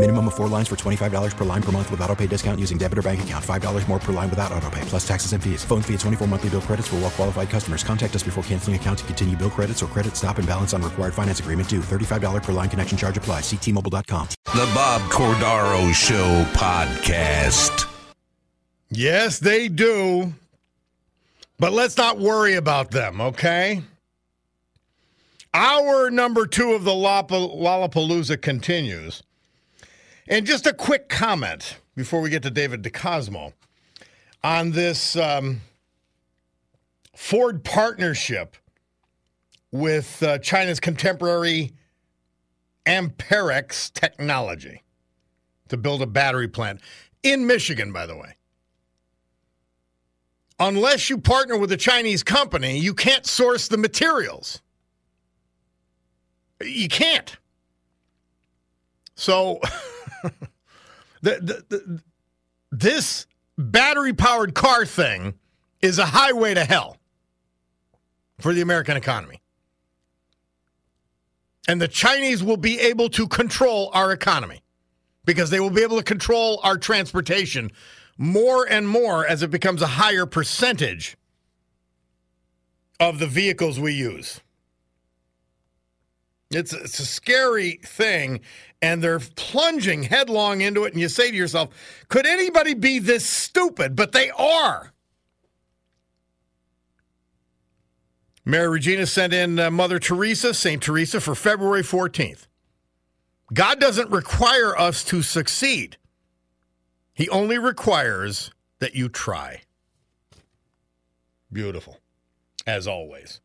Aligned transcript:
Minimum 0.00 0.28
of 0.28 0.34
four 0.34 0.48
lines 0.48 0.66
for 0.66 0.76
$25 0.76 1.36
per 1.36 1.44
line 1.44 1.62
per 1.62 1.72
month 1.72 1.90
with 1.90 2.00
auto 2.00 2.16
pay 2.16 2.26
discount 2.26 2.58
using 2.58 2.78
debit 2.78 2.96
or 2.96 3.02
bank 3.02 3.22
account. 3.22 3.44
$5 3.44 3.86
more 3.86 3.98
per 3.98 4.14
line 4.14 4.30
without 4.30 4.50
auto 4.50 4.70
pay, 4.70 4.80
plus 4.86 5.06
taxes 5.06 5.34
and 5.34 5.44
fees. 5.44 5.62
Phone 5.62 5.82
fee 5.82 5.92
at 5.92 6.00
24 6.00 6.26
monthly 6.26 6.48
bill 6.48 6.62
credits 6.62 6.88
for 6.88 6.96
well 6.96 7.10
qualified 7.10 7.50
customers. 7.50 7.84
Contact 7.84 8.16
us 8.16 8.22
before 8.22 8.42
canceling 8.44 8.76
account 8.76 9.00
to 9.00 9.04
continue 9.04 9.36
bill 9.36 9.50
credits 9.50 9.82
or 9.82 9.88
credit 9.88 10.16
stop 10.16 10.38
and 10.38 10.48
balance 10.48 10.72
on 10.72 10.80
required 10.80 11.12
finance 11.12 11.40
agreement 11.40 11.68
due. 11.68 11.80
$35 11.80 12.42
per 12.42 12.52
line 12.52 12.70
connection 12.70 12.96
charge 12.96 13.18
applies. 13.18 13.42
Ctmobile.com. 13.42 14.28
The 14.46 14.70
Bob 14.74 15.02
Cordaro 15.12 15.92
Show 15.92 16.44
podcast. 16.54 17.86
Yes, 18.88 19.38
they 19.38 19.68
do. 19.68 20.32
But 21.58 21.74
let's 21.74 21.98
not 21.98 22.18
worry 22.18 22.54
about 22.54 22.90
them, 22.90 23.20
okay? 23.20 23.82
Our 25.52 26.10
number 26.10 26.46
two 26.46 26.72
of 26.72 26.84
the 26.84 26.90
Lollapalooza 26.90 28.40
continues. 28.40 29.22
And 30.30 30.46
just 30.46 30.64
a 30.64 30.72
quick 30.72 31.08
comment 31.08 31.78
before 31.96 32.20
we 32.20 32.30
get 32.30 32.44
to 32.44 32.50
David 32.50 32.84
DeCosmo 32.84 33.52
on 34.44 34.70
this 34.70 35.16
um, 35.16 35.60
Ford 37.16 37.64
partnership 37.64 38.56
with 39.72 40.22
uh, 40.22 40.38
China's 40.38 40.78
contemporary 40.78 41.72
Amperex 42.86 43.92
technology 43.92 44.84
to 45.68 45.76
build 45.76 46.00
a 46.00 46.06
battery 46.06 46.46
plant 46.46 46.80
in 47.24 47.44
Michigan, 47.44 47.92
by 47.92 48.06
the 48.06 48.16
way. 48.16 48.36
Unless 50.60 51.10
you 51.10 51.18
partner 51.18 51.58
with 51.58 51.72
a 51.72 51.76
Chinese 51.76 52.22
company, 52.22 52.78
you 52.78 52.94
can't 52.94 53.26
source 53.26 53.66
the 53.66 53.78
materials. 53.78 54.62
You 56.62 56.86
can't. 56.86 57.36
So, 59.16 59.58
the, 61.22 61.38
the, 61.40 61.64
the, 61.68 62.02
this 62.72 63.26
battery 63.58 64.12
powered 64.12 64.54
car 64.54 64.86
thing 64.86 65.34
is 65.82 65.98
a 65.98 66.06
highway 66.06 66.54
to 66.54 66.64
hell 66.64 66.96
for 68.38 68.52
the 68.52 68.60
American 68.60 68.96
economy. 68.96 69.40
And 71.68 71.80
the 71.80 71.88
Chinese 71.88 72.42
will 72.42 72.56
be 72.56 72.80
able 72.80 73.08
to 73.10 73.28
control 73.28 73.90
our 73.92 74.12
economy 74.12 74.62
because 75.24 75.50
they 75.50 75.60
will 75.60 75.70
be 75.70 75.82
able 75.82 75.98
to 75.98 76.02
control 76.02 76.60
our 76.62 76.76
transportation 76.76 77.70
more 78.16 78.66
and 78.68 78.88
more 78.88 79.26
as 79.26 79.42
it 79.42 79.50
becomes 79.50 79.82
a 79.82 79.86
higher 79.86 80.26
percentage 80.26 81.16
of 82.98 83.18
the 83.18 83.26
vehicles 83.26 83.78
we 83.78 83.92
use. 83.92 84.40
It's, 86.50 86.72
it's 86.72 86.98
a 86.98 87.06
scary 87.06 87.80
thing, 87.84 88.40
and 88.82 89.02
they're 89.02 89.20
plunging 89.20 90.02
headlong 90.02 90.62
into 90.62 90.84
it. 90.84 90.92
And 90.92 91.00
you 91.00 91.08
say 91.08 91.30
to 91.30 91.36
yourself, 91.36 91.70
could 92.08 92.26
anybody 92.26 92.74
be 92.74 92.98
this 92.98 93.24
stupid? 93.24 93.94
But 93.94 94.12
they 94.12 94.30
are. 94.30 94.92
Mary 98.44 98.68
Regina 98.68 99.06
sent 99.06 99.32
in 99.32 99.60
uh, 99.60 99.70
Mother 99.70 100.00
Teresa, 100.00 100.52
St. 100.52 100.82
Teresa, 100.82 101.20
for 101.20 101.36
February 101.36 101.82
14th. 101.82 102.48
God 103.52 103.78
doesn't 103.78 104.10
require 104.10 104.76
us 104.76 105.04
to 105.04 105.22
succeed, 105.22 105.98
He 107.12 107.28
only 107.28 107.58
requires 107.58 108.50
that 108.78 108.94
you 108.94 109.08
try. 109.08 109.62
Beautiful, 111.52 111.98
as 112.66 112.86
always. 112.86 113.40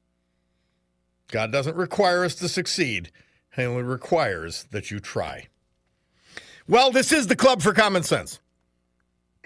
God 1.31 1.51
doesn't 1.51 1.75
require 1.75 2.23
us 2.23 2.35
to 2.35 2.49
succeed, 2.49 3.11
He 3.55 3.63
only 3.63 3.83
requires 3.83 4.65
that 4.71 4.91
you 4.91 4.99
try. 4.99 5.47
Well, 6.67 6.91
this 6.91 7.11
is 7.11 7.27
the 7.27 7.35
Club 7.35 7.61
for 7.61 7.73
Common 7.73 8.03
Sense. 8.03 8.39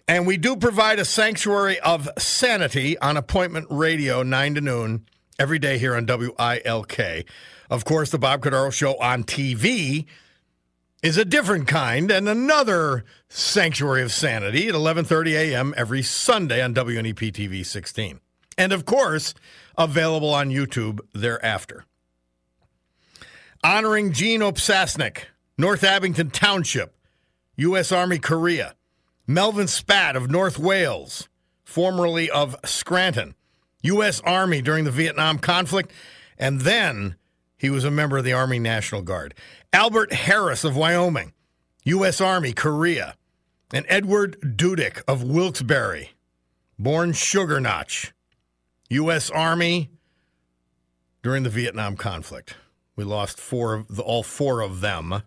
And 0.07 0.25
we 0.25 0.37
do 0.37 0.55
provide 0.55 0.97
a 0.99 1.05
sanctuary 1.05 1.79
of 1.81 2.09
sanity 2.17 2.97
on 2.97 3.15
appointment 3.15 3.67
radio, 3.69 4.23
9 4.23 4.55
to 4.55 4.61
noon 4.61 5.05
every 5.37 5.59
day 5.59 5.77
here 5.77 5.95
on 5.95 6.05
WILK. 6.05 7.25
Of 7.69 7.85
course, 7.85 8.09
the 8.09 8.17
Bob 8.17 8.41
Cordaro 8.41 8.73
Show 8.73 8.95
on 8.95 9.23
TV 9.23 10.05
is 11.03 11.17
a 11.17 11.25
different 11.25 11.67
kind 11.67 12.11
and 12.11 12.27
another 12.27 13.05
sanctuary 13.29 14.01
of 14.01 14.11
sanity 14.11 14.67
at 14.67 14.73
11:30 14.73 15.33
a.m. 15.33 15.73
every 15.77 16.01
Sunday 16.01 16.61
on 16.61 16.73
WNEP 16.73 17.31
TV 17.31 17.65
16. 17.65 18.19
And 18.57 18.73
of 18.73 18.85
course, 18.85 19.33
available 19.79 20.33
on 20.33 20.49
YouTube 20.49 20.99
thereafter. 21.13 21.85
Honoring 23.63 24.13
Gene 24.13 24.41
Opsasnik, 24.41 25.23
North 25.57 25.83
Abington 25.83 26.29
Township, 26.29 26.95
U.S. 27.55 27.91
Army 27.91 28.19
Korea. 28.19 28.75
Melvin 29.25 29.67
Spat 29.67 30.15
of 30.15 30.31
North 30.31 30.57
Wales, 30.57 31.29
formerly 31.63 32.31
of 32.31 32.55
Scranton. 32.65 33.35
U.S. 33.83 34.19
Army 34.21 34.61
during 34.61 34.85
the 34.85 34.91
Vietnam 34.91 35.37
conflict, 35.37 35.91
and 36.37 36.61
then 36.61 37.15
he 37.55 37.69
was 37.69 37.83
a 37.83 37.91
member 37.91 38.17
of 38.17 38.23
the 38.23 38.33
Army 38.33 38.57
National 38.57 39.03
Guard. 39.03 39.35
Albert 39.71 40.11
Harris 40.11 40.63
of 40.63 40.75
Wyoming, 40.75 41.33
U.S. 41.83 42.19
Army, 42.19 42.53
Korea. 42.53 43.15
And 43.71 43.85
Edward 43.87 44.41
Dudick 44.41 45.03
of 45.07 45.21
Wilkes-Barre, 45.21 46.09
born 46.79 47.13
Sugar 47.13 47.59
Notch, 47.59 48.11
U.S. 48.89 49.29
Army 49.29 49.89
during 51.21 51.43
the 51.43 51.49
Vietnam 51.49 51.95
conflict. 51.95 52.55
We 52.95 53.03
lost 53.03 53.39
four 53.39 53.75
of 53.75 53.95
the, 53.95 54.01
all 54.01 54.23
four 54.23 54.61
of 54.61 54.81
them. 54.81 55.23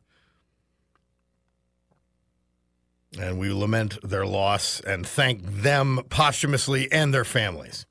And 3.18 3.38
we 3.38 3.52
lament 3.52 3.98
their 4.02 4.26
loss 4.26 4.80
and 4.80 5.06
thank 5.06 5.44
them 5.44 6.00
posthumously 6.08 6.90
and 6.90 7.12
their 7.12 7.24
families. 7.24 7.86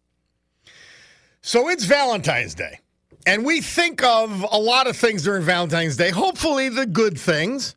So 1.42 1.70
it's 1.70 1.86
Valentine's 1.86 2.54
Day. 2.54 2.80
And 3.26 3.46
we 3.46 3.62
think 3.62 4.04
of 4.04 4.46
a 4.52 4.58
lot 4.58 4.88
of 4.88 4.98
things 4.98 5.24
during 5.24 5.44
Valentine's 5.44 5.96
Day, 5.96 6.10
hopefully 6.10 6.70
the 6.70 6.86
good 6.86 7.20
things. 7.20 7.76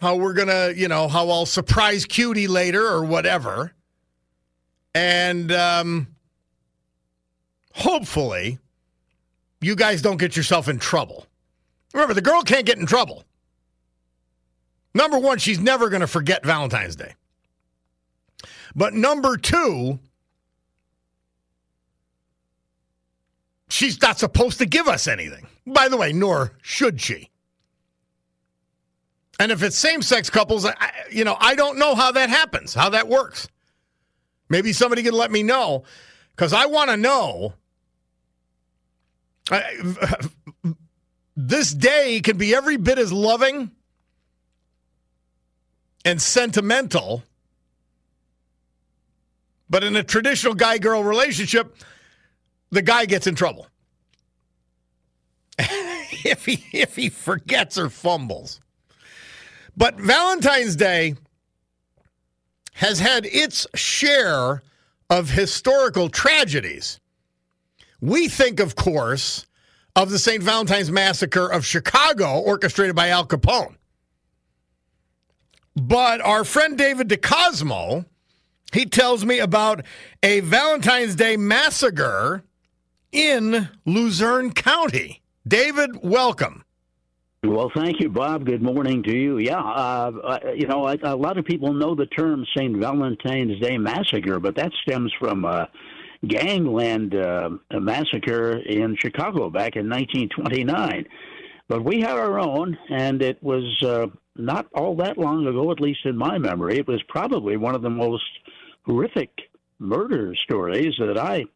How 0.00 0.16
we're 0.16 0.32
going 0.32 0.48
to, 0.48 0.72
you 0.74 0.88
know, 0.88 1.08
how 1.08 1.28
I'll 1.28 1.46
surprise 1.46 2.06
cutie 2.06 2.48
later 2.48 2.86
or 2.86 3.04
whatever. 3.04 3.74
And 4.94 5.52
um, 5.52 6.08
hopefully 7.72 8.58
you 9.60 9.76
guys 9.76 10.02
don't 10.02 10.16
get 10.16 10.36
yourself 10.36 10.68
in 10.68 10.78
trouble. 10.78 11.26
Remember, 11.92 12.14
the 12.14 12.22
girl 12.22 12.42
can't 12.42 12.66
get 12.66 12.78
in 12.78 12.86
trouble. 12.86 13.24
Number 14.94 15.18
one, 15.18 15.38
she's 15.38 15.60
never 15.60 15.88
going 15.88 16.00
to 16.00 16.06
forget 16.06 16.44
Valentine's 16.44 16.96
Day. 16.96 17.14
But 18.74 18.94
number 18.94 19.36
two, 19.36 19.98
she's 23.68 24.00
not 24.00 24.18
supposed 24.18 24.58
to 24.58 24.66
give 24.66 24.88
us 24.88 25.06
anything. 25.06 25.46
By 25.66 25.88
the 25.88 25.96
way, 25.96 26.12
nor 26.12 26.52
should 26.62 27.00
she. 27.00 27.30
And 29.38 29.50
if 29.50 29.62
it's 29.62 29.76
same 29.76 30.02
sex 30.02 30.28
couples, 30.28 30.66
I, 30.66 30.92
you 31.10 31.24
know, 31.24 31.36
I 31.40 31.54
don't 31.54 31.78
know 31.78 31.94
how 31.94 32.12
that 32.12 32.28
happens, 32.28 32.74
how 32.74 32.90
that 32.90 33.08
works. 33.08 33.48
Maybe 34.50 34.72
somebody 34.74 35.02
can 35.02 35.14
let 35.14 35.30
me 35.30 35.42
know 35.42 35.84
because 36.36 36.52
I 36.52 36.66
want 36.66 36.90
to 36.90 36.96
know. 36.98 37.54
I, 39.50 40.18
this 41.36 41.72
day 41.72 42.20
can 42.20 42.36
be 42.36 42.54
every 42.54 42.76
bit 42.76 42.98
as 42.98 43.12
loving 43.12 43.70
and 46.04 46.20
sentimental, 46.20 47.22
but 49.70 49.84
in 49.84 49.96
a 49.96 50.02
traditional 50.02 50.54
guy 50.54 50.78
girl 50.78 51.04
relationship, 51.04 51.76
the 52.70 52.82
guy 52.82 53.06
gets 53.06 53.26
in 53.26 53.36
trouble. 53.36 53.68
if 55.58 56.44
he 56.44 56.64
if 56.72 56.96
he 56.96 57.08
forgets 57.08 57.78
or 57.78 57.88
fumbles. 57.88 58.60
But 59.76 59.96
Valentine's 59.96 60.74
Day 60.74 61.14
has 62.72 63.00
had 63.00 63.26
its 63.26 63.66
share 63.74 64.62
of 65.08 65.30
historical 65.30 66.08
tragedies. 66.08 67.00
We 68.00 68.28
think, 68.28 68.60
of 68.60 68.76
course, 68.76 69.46
of 69.96 70.10
the 70.10 70.18
St. 70.18 70.42
Valentine's 70.42 70.90
Massacre 70.90 71.48
of 71.50 71.66
Chicago, 71.66 72.38
orchestrated 72.38 72.96
by 72.96 73.08
Al 73.08 73.26
Capone. 73.26 73.74
But 75.76 76.20
our 76.20 76.44
friend 76.44 76.78
David 76.78 77.08
DeCosmo, 77.08 78.06
he 78.72 78.86
tells 78.86 79.24
me 79.24 79.38
about 79.38 79.84
a 80.22 80.40
Valentine's 80.40 81.16
Day 81.16 81.36
massacre 81.36 82.44
in 83.12 83.68
Luzerne 83.84 84.52
County. 84.52 85.22
David, 85.46 85.98
welcome. 86.02 86.64
Well, 87.42 87.70
thank 87.74 88.00
you, 88.00 88.10
Bob. 88.10 88.44
Good 88.44 88.60
morning 88.60 89.02
to 89.04 89.16
you. 89.16 89.38
Yeah, 89.38 89.60
uh, 89.60 90.12
uh, 90.22 90.38
you 90.54 90.66
know, 90.66 90.86
a, 90.86 90.98
a, 91.02 91.16
lot 91.16 91.38
of 91.38 91.46
people 91.46 91.72
know 91.72 91.94
the 91.94 92.04
term 92.04 92.44
St. 92.54 92.76
Valentine's 92.76 93.58
Day 93.60 93.78
Massacre, 93.78 94.38
but 94.38 94.56
that 94.56 94.70
stems 94.82 95.10
from 95.18 95.46
a 95.46 95.70
gangland 96.26 97.14
uh, 97.14 97.48
massacre 97.72 98.58
in 98.58 98.94
Chicago 99.00 99.48
back 99.48 99.76
in 99.76 99.88
1929. 99.88 101.06
But 101.66 101.82
we 101.82 102.02
have 102.02 102.18
our 102.18 102.38
own, 102.38 102.76
and 102.90 103.22
it 103.22 103.42
was 103.42 103.82
uh, 103.82 104.08
not 104.36 104.66
all 104.74 104.94
that 104.96 105.16
long 105.16 105.46
ago, 105.46 105.70
at 105.70 105.80
least 105.80 106.00
in 106.04 106.18
my 106.18 106.36
memory. 106.36 106.76
It 106.76 106.86
was 106.86 107.02
probably 107.08 107.56
one 107.56 107.74
of 107.74 107.80
the 107.80 107.88
most 107.88 108.38
horrific 108.82 109.30
murder 109.78 110.34
stories 110.34 110.92
that 110.98 111.16
I 111.16 111.46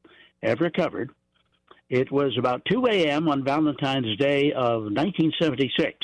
ever 0.42 0.70
covered. 0.70 1.10
It 1.90 2.10
was 2.10 2.36
about 2.38 2.64
2 2.64 2.86
a.m. 2.86 3.28
on 3.28 3.44
Valentine's 3.44 4.16
Day 4.16 4.52
of 4.52 4.84
1976, 4.84 5.98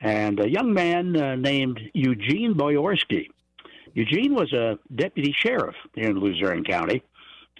and 0.00 0.38
a 0.40 0.48
young 0.48 0.74
man 0.74 1.16
uh, 1.16 1.36
named 1.36 1.80
Eugene 1.94 2.54
Boyarski. 2.54 3.28
Eugene 3.94 4.34
was 4.34 4.52
a 4.52 4.78
deputy 4.94 5.32
sheriff 5.32 5.76
in 5.94 6.18
Luzerne 6.20 6.64
County, 6.64 7.02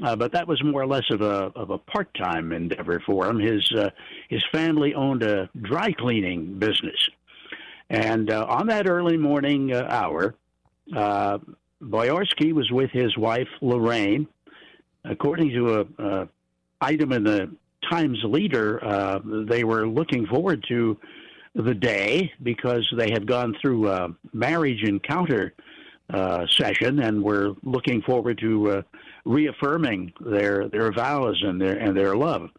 uh, 0.02 0.16
but 0.16 0.32
that 0.32 0.46
was 0.46 0.62
more 0.62 0.82
or 0.82 0.86
less 0.86 1.08
of 1.10 1.22
a 1.22 1.52
of 1.54 1.70
a 1.70 1.78
part 1.78 2.12
time 2.14 2.52
endeavor 2.52 3.00
for 3.06 3.26
him. 3.26 3.38
His 3.38 3.72
uh, 3.72 3.90
his 4.28 4.42
family 4.52 4.94
owned 4.94 5.22
a 5.22 5.48
dry 5.62 5.92
cleaning 5.92 6.58
business, 6.58 7.08
and 7.88 8.30
uh, 8.30 8.44
on 8.48 8.66
that 8.66 8.88
early 8.88 9.16
morning 9.16 9.72
uh, 9.72 9.86
hour, 9.88 10.34
uh, 10.94 11.38
Boyarski 11.80 12.52
was 12.52 12.70
with 12.70 12.90
his 12.90 13.16
wife 13.16 13.48
Lorraine. 13.62 14.26
According 15.06 15.50
to 15.50 15.80
a, 15.80 15.86
a 16.02 16.28
item 16.84 17.12
in 17.12 17.24
the 17.24 17.50
Times 17.90 18.18
Leader, 18.24 18.84
uh, 18.84 19.18
they 19.24 19.64
were 19.64 19.86
looking 19.86 20.26
forward 20.26 20.64
to 20.68 20.98
the 21.54 21.74
day 21.74 22.32
because 22.42 22.86
they 22.96 23.10
had 23.10 23.26
gone 23.26 23.54
through 23.60 23.88
a 23.88 24.08
marriage 24.32 24.82
encounter 24.82 25.54
uh, 26.12 26.46
session 26.48 26.98
and 26.98 27.22
were 27.22 27.54
looking 27.62 28.02
forward 28.02 28.38
to 28.38 28.70
uh, 28.70 28.82
reaffirming 29.24 30.12
their 30.20 30.68
their 30.68 30.92
vows 30.92 31.40
and 31.42 31.60
their 31.60 31.76
and 31.78 31.96
their 31.96 32.14
love. 32.16 32.50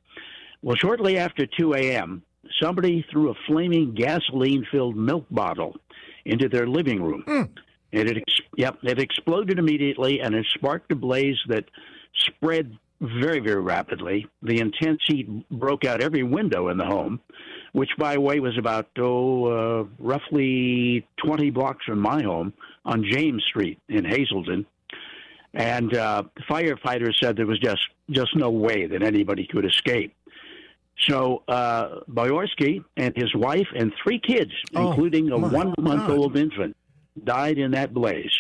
Well, 0.64 0.76
shortly 0.76 1.18
after 1.18 1.46
2 1.46 1.76
a.m., 1.76 2.24
somebody 2.60 3.06
threw 3.12 3.30
a 3.30 3.36
flaming 3.46 3.94
gasoline-filled 3.94 4.98
milk 4.98 5.28
bottle 5.30 5.76
into 6.26 6.50
their 6.50 6.66
living 6.66 7.04
room. 7.04 7.24
Mm. 7.28 7.50
And 7.94 8.10
it, 8.10 8.24
yep, 8.58 8.80
it 8.82 9.00
exploded 9.00 9.60
immediately, 9.60 10.22
and 10.22 10.34
it 10.34 10.46
sparked 10.56 10.92
a 10.92 10.96
blaze 10.96 11.38
that 11.50 11.66
spread 12.16 12.76
very, 13.02 13.40
very 13.40 13.62
rapidly. 13.62 14.28
The 14.42 14.60
intense 14.60 15.02
heat 15.08 15.28
broke 15.50 15.86
out 15.86 16.02
every 16.02 16.24
window 16.24 16.70
in 16.70 16.78
the 16.78 16.86
home, 16.86 17.20
which, 17.74 17.90
by 17.98 18.14
the 18.16 18.22
way, 18.22 18.40
was 18.40 18.58
about 18.58 18.88
oh, 18.98 19.46
uh, 19.46 19.86
roughly 20.00 21.08
20 21.26 21.50
blocks 21.52 21.86
from 21.86 22.00
my 22.00 22.24
home 22.24 22.54
on 22.86 23.04
James 23.04 23.44
Street 23.44 23.80
in 23.90 24.06
Hazleton. 24.06 24.66
And 25.54 25.96
uh, 25.96 26.24
firefighters 26.50 27.18
said 27.22 27.38
there 27.38 27.46
was 27.46 27.60
just 27.60 27.88
just 28.12 28.36
no 28.36 28.50
way 28.50 28.86
that 28.88 29.02
anybody 29.02 29.48
could 29.48 29.66
escape. 29.66 30.14
So 31.00 31.44
uh, 31.48 32.02
Boyarski 32.10 32.84
and 32.98 33.16
his 33.16 33.34
wife 33.36 33.68
and 33.76 33.94
three 34.04 34.20
kids, 34.20 34.52
oh, 34.76 34.90
including 34.90 35.32
a 35.32 35.38
one-month-old 35.38 36.36
infant, 36.38 36.76
died 37.24 37.58
in 37.58 37.72
that 37.72 37.94
blaze. 37.94 38.32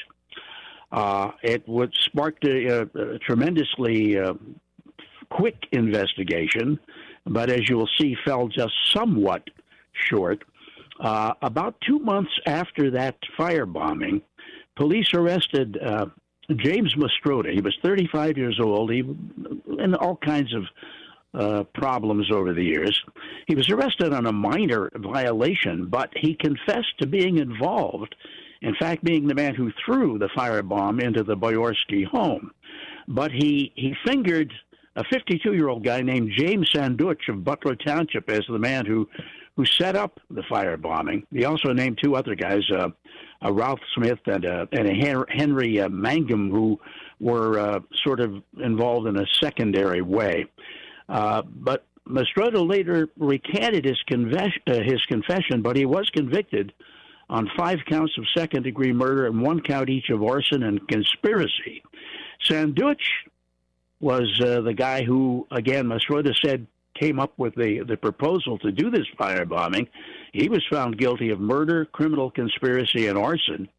Uh, 0.92 1.32
it 1.44 1.68
would 1.68 1.94
sparked 1.94 2.46
a, 2.46 2.82
a, 2.82 3.20
tremendously 3.20 4.18
uh, 4.18 4.34
quick 5.30 5.56
investigation, 5.72 6.80
but 7.26 7.50
as 7.50 7.68
you 7.68 7.78
will 7.78 7.90
see, 8.00 8.16
fell 8.24 8.48
just 8.48 8.74
somewhat 8.94 9.50
short. 9.94 10.44
Uh, 11.00 11.34
about 11.42 11.76
two 11.86 12.00
months 12.00 12.32
after 12.46 12.92
that 12.92 13.18
firebombing, 13.38 14.22
police 14.76 15.14
arrested 15.14 15.78
uh, 15.84 16.06
James 16.56 16.96
Mastroda. 16.96 17.54
He 17.54 17.62
was 17.62 17.76
35 17.84 18.38
years 18.38 18.60
old. 18.62 18.92
He 18.92 19.00
in 19.00 19.96
all 19.96 20.16
kinds 20.16 20.54
of 20.54 20.64
uh, 21.34 21.64
problems 21.74 22.31
over 22.31 22.54
the 22.54 22.64
years. 22.64 22.98
He 23.48 23.56
was 23.56 23.70
arrested 23.70 24.14
on 24.14 24.26
a 24.26 24.31
minor 24.31 24.90
violation, 24.96 25.88
but 25.88 26.10
he 26.16 26.36
confessed 26.36 26.98
to 27.00 27.08
being 27.08 27.38
involved 27.38 28.16
in 28.66 28.74
fact, 28.80 29.04
being 29.04 29.28
the 29.28 29.36
man 29.36 29.54
who 29.54 29.72
threw 29.86 30.18
the 30.18 30.30
firebomb 30.36 31.00
into 31.00 31.24
the 31.24 31.38
Boyarski 31.38 32.04
home. 32.04 32.50
But 33.08 33.32
he, 33.32 33.72
he 33.76 33.94
fingered 34.04 34.52
a 34.96 35.04
52 35.14 35.54
year 35.54 35.70
old 35.70 35.84
guy 35.84 36.02
named 36.02 36.32
James 36.36 36.72
Sanduch 36.74 37.30
of 37.30 37.44
Butler 37.44 37.76
Township 37.76 38.28
as 38.28 38.42
the 38.50 38.58
man 38.58 38.88
who, 38.88 39.08
who 39.56 39.68
set 39.68 39.96
up 39.96 40.20
the 40.32 40.42
firebombing. 40.42 41.28
He 41.32 41.46
also 41.46 41.74
named 41.74 42.00
two 42.04 42.16
other 42.16 42.34
guys, 42.34 42.64
uh, 42.72 42.90
a 43.44 43.54
Ralph 43.54 43.82
Smith 43.94 44.18
and 44.26 44.46
a, 44.46 44.68
and 44.72 44.88
a 44.88 45.26
Henry 45.30 45.80
uh, 45.80 45.90
Mangum, 45.90 46.50
who 46.50 46.80
were 47.20 47.60
uh, 47.60 47.80
sort 48.04 48.20
of 48.20 48.42
involved 48.58 49.06
in 49.06 49.16
a 49.16 49.28
secondary 49.44 50.02
way. 50.02 50.48
Uh, 51.08 51.44
but 51.44 51.86
Mastroda 52.10 52.68
later 52.68 53.10
recanted 53.20 53.86
his, 53.86 54.02
confess- 54.08 54.58
uh, 54.66 54.80
his 54.84 55.06
confession, 55.08 55.62
but 55.62 55.76
he 55.76 55.86
was 55.86 56.10
convicted 56.10 56.74
on 57.30 57.50
five 57.57 57.80
counts 57.88 58.18
of 58.18 58.25
second 58.36 58.63
degree 58.63 58.94
murder 58.94 59.25
and 59.25 59.42
one 59.42 59.62
count 59.62 59.89
each 59.89 60.10
of 60.10 60.24
arson 60.24 60.63
and 60.63 60.88
conspiracy. 60.88 61.83
Sanduch 62.48 63.01
was 64.00 64.39
uh, 64.42 64.62
the 64.62 64.74
guy 64.74 65.04
who, 65.04 65.48
again, 65.51 65.86
Mastroda 65.86 66.33
said 66.44 66.68
came 66.94 67.19
up 67.19 67.33
with 67.38 67.56
the, 67.56 67.83
the 67.88 67.98
proposal 67.98 68.57
to 68.60 68.72
do 68.72 68.89
this 68.89 69.07
firebombing. 69.19 69.88
He 70.31 70.50
was 70.50 70.63
found 70.69 70.98
guilty 70.98 71.30
of 71.30 71.39
murder, 71.39 71.86
criminal 71.86 72.31
conspiracy, 72.31 73.07
and 73.07 73.18
arson. 73.18 73.69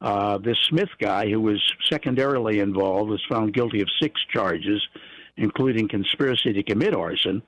Uh, 0.00 0.38
this 0.38 0.58
Smith 0.68 0.88
guy, 0.98 1.30
who 1.30 1.40
was 1.40 1.62
secondarily 1.88 2.58
involved, 2.58 3.10
was 3.10 3.22
found 3.28 3.54
guilty 3.54 3.80
of 3.80 3.88
six 4.00 4.20
charges, 4.32 4.82
including 5.36 5.86
conspiracy 5.88 6.52
to 6.52 6.62
commit 6.64 6.94
arson. 6.94 7.42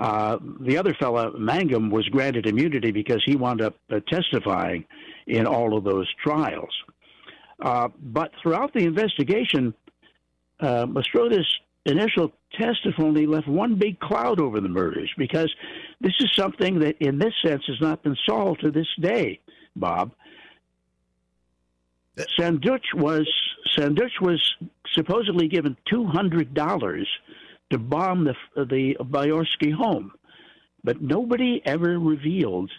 Uh, 0.00 0.38
the 0.60 0.78
other 0.78 0.94
fellow, 0.94 1.30
Mangum, 1.38 1.90
was 1.90 2.08
granted 2.08 2.46
immunity 2.46 2.90
because 2.90 3.22
he 3.26 3.36
wound 3.36 3.60
up 3.60 3.76
uh, 3.90 4.00
testifying 4.08 4.86
in 5.26 5.46
all 5.46 5.76
of 5.76 5.84
those 5.84 6.08
trials. 6.24 6.74
Uh, 7.60 7.88
but 8.00 8.32
throughout 8.42 8.72
the 8.72 8.84
investigation, 8.84 9.74
uh, 10.60 10.86
Mastroda's 10.86 11.46
initial 11.84 12.32
testimony 12.58 13.26
left 13.26 13.46
one 13.46 13.74
big 13.74 14.00
cloud 14.00 14.40
over 14.40 14.58
the 14.60 14.68
murders 14.70 15.12
because 15.18 15.54
this 16.00 16.14
is 16.20 16.30
something 16.34 16.78
that, 16.78 16.96
in 17.00 17.18
this 17.18 17.34
sense, 17.44 17.62
has 17.66 17.80
not 17.82 18.02
been 18.02 18.16
solved 18.26 18.60
to 18.62 18.70
this 18.70 18.88
day, 19.00 19.38
Bob. 19.76 20.12
Sanduch 22.38 22.94
was 22.94 23.30
Sanduch 23.76 24.20
was 24.20 24.42
supposedly 24.94 25.48
given 25.48 25.76
two 25.88 26.06
hundred 26.06 26.54
dollars 26.54 27.08
to 27.70 27.78
bomb 27.78 28.24
the 28.24 28.34
the 28.56 28.96
Boyarski 29.00 29.72
home, 29.72 30.12
but 30.84 31.00
nobody 31.00 31.62
ever 31.64 31.98
revealed 31.98 32.70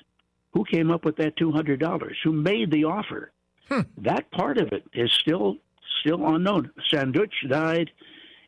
who 0.54 0.66
came 0.66 0.92
up 0.92 1.06
with 1.06 1.18
that 1.18 1.38
two 1.38 1.52
hundred 1.52 1.80
dollars, 1.80 2.18
who 2.24 2.32
made 2.32 2.72
the 2.72 2.86
offer. 2.86 3.32
Hmm. 3.70 3.82
That 4.00 4.30
part 4.32 4.58
of 4.58 4.72
it 4.74 4.84
is 4.94 5.12
still 5.14 5.58
still 6.02 6.26
unknown. 6.28 6.72
Sanduch 6.92 7.32
died 7.48 7.92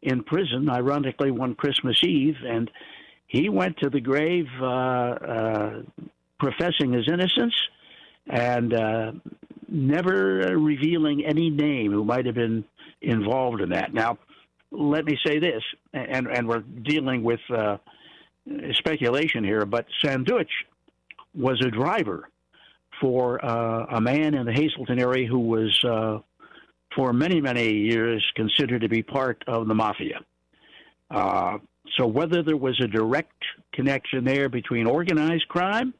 in 0.01 0.23
prison, 0.23 0.69
ironically, 0.69 1.31
one 1.31 1.55
Christmas 1.55 1.97
Eve, 2.03 2.38
and 2.45 2.69
he 3.27 3.47
went 3.50 3.77
to 3.77 3.89
the 3.89 4.01
grave 4.01 4.47
uh, 4.62 4.65
uh, 4.65 5.81
professing 6.39 6.91
his 6.93 7.07
innocence 7.07 7.55
and 8.27 8.73
uh, 8.73 9.12
never 9.69 10.57
revealing 10.57 11.25
any 11.25 11.50
name 11.50 11.91
who 11.91 12.03
might 12.03 12.25
have 12.25 12.35
been 12.35 12.65
involved 13.01 13.62
in 13.62 13.69
that. 13.69 13.93
Now, 13.93 14.17
let 14.74 15.06
me 15.06 15.18
say 15.25 15.39
this, 15.39 15.63
and 15.94 16.27
and 16.27 16.48
we're 16.48 16.63
dealing 16.84 17.24
with 17.24 17.39
uh, 17.50 17.77
speculation 18.74 19.44
here, 19.44 19.65
but 19.65 19.86
Sanduch 20.03 20.50
was 21.34 21.62
a 21.62 21.70
driver 21.70 22.30
for 23.00 23.44
uh, 23.44 23.86
a 23.98 24.01
man 24.01 24.34
in 24.34 24.46
the 24.46 24.53
Hazleton 24.53 25.00
area 25.00 25.27
who 25.27 25.39
was, 25.39 25.84
uh, 25.84 26.20
for 26.96 27.13
many 27.13 27.39
many 27.39 27.72
years, 27.72 28.24
considered 28.36 28.82
to 28.82 28.89
be 28.89 29.03
part 29.03 29.44
of 29.48 29.68
the 29.68 29.75
mafia. 29.75 30.20
Uh, 31.10 31.60
so 31.98 32.08
whether 32.08 32.42
there 32.42 32.58
was 32.58 32.80
a 32.82 32.88
direct 32.88 33.44
connection 33.74 34.24
there 34.24 34.50
between 34.50 34.88
organized 34.88 35.48
crime, 35.48 35.94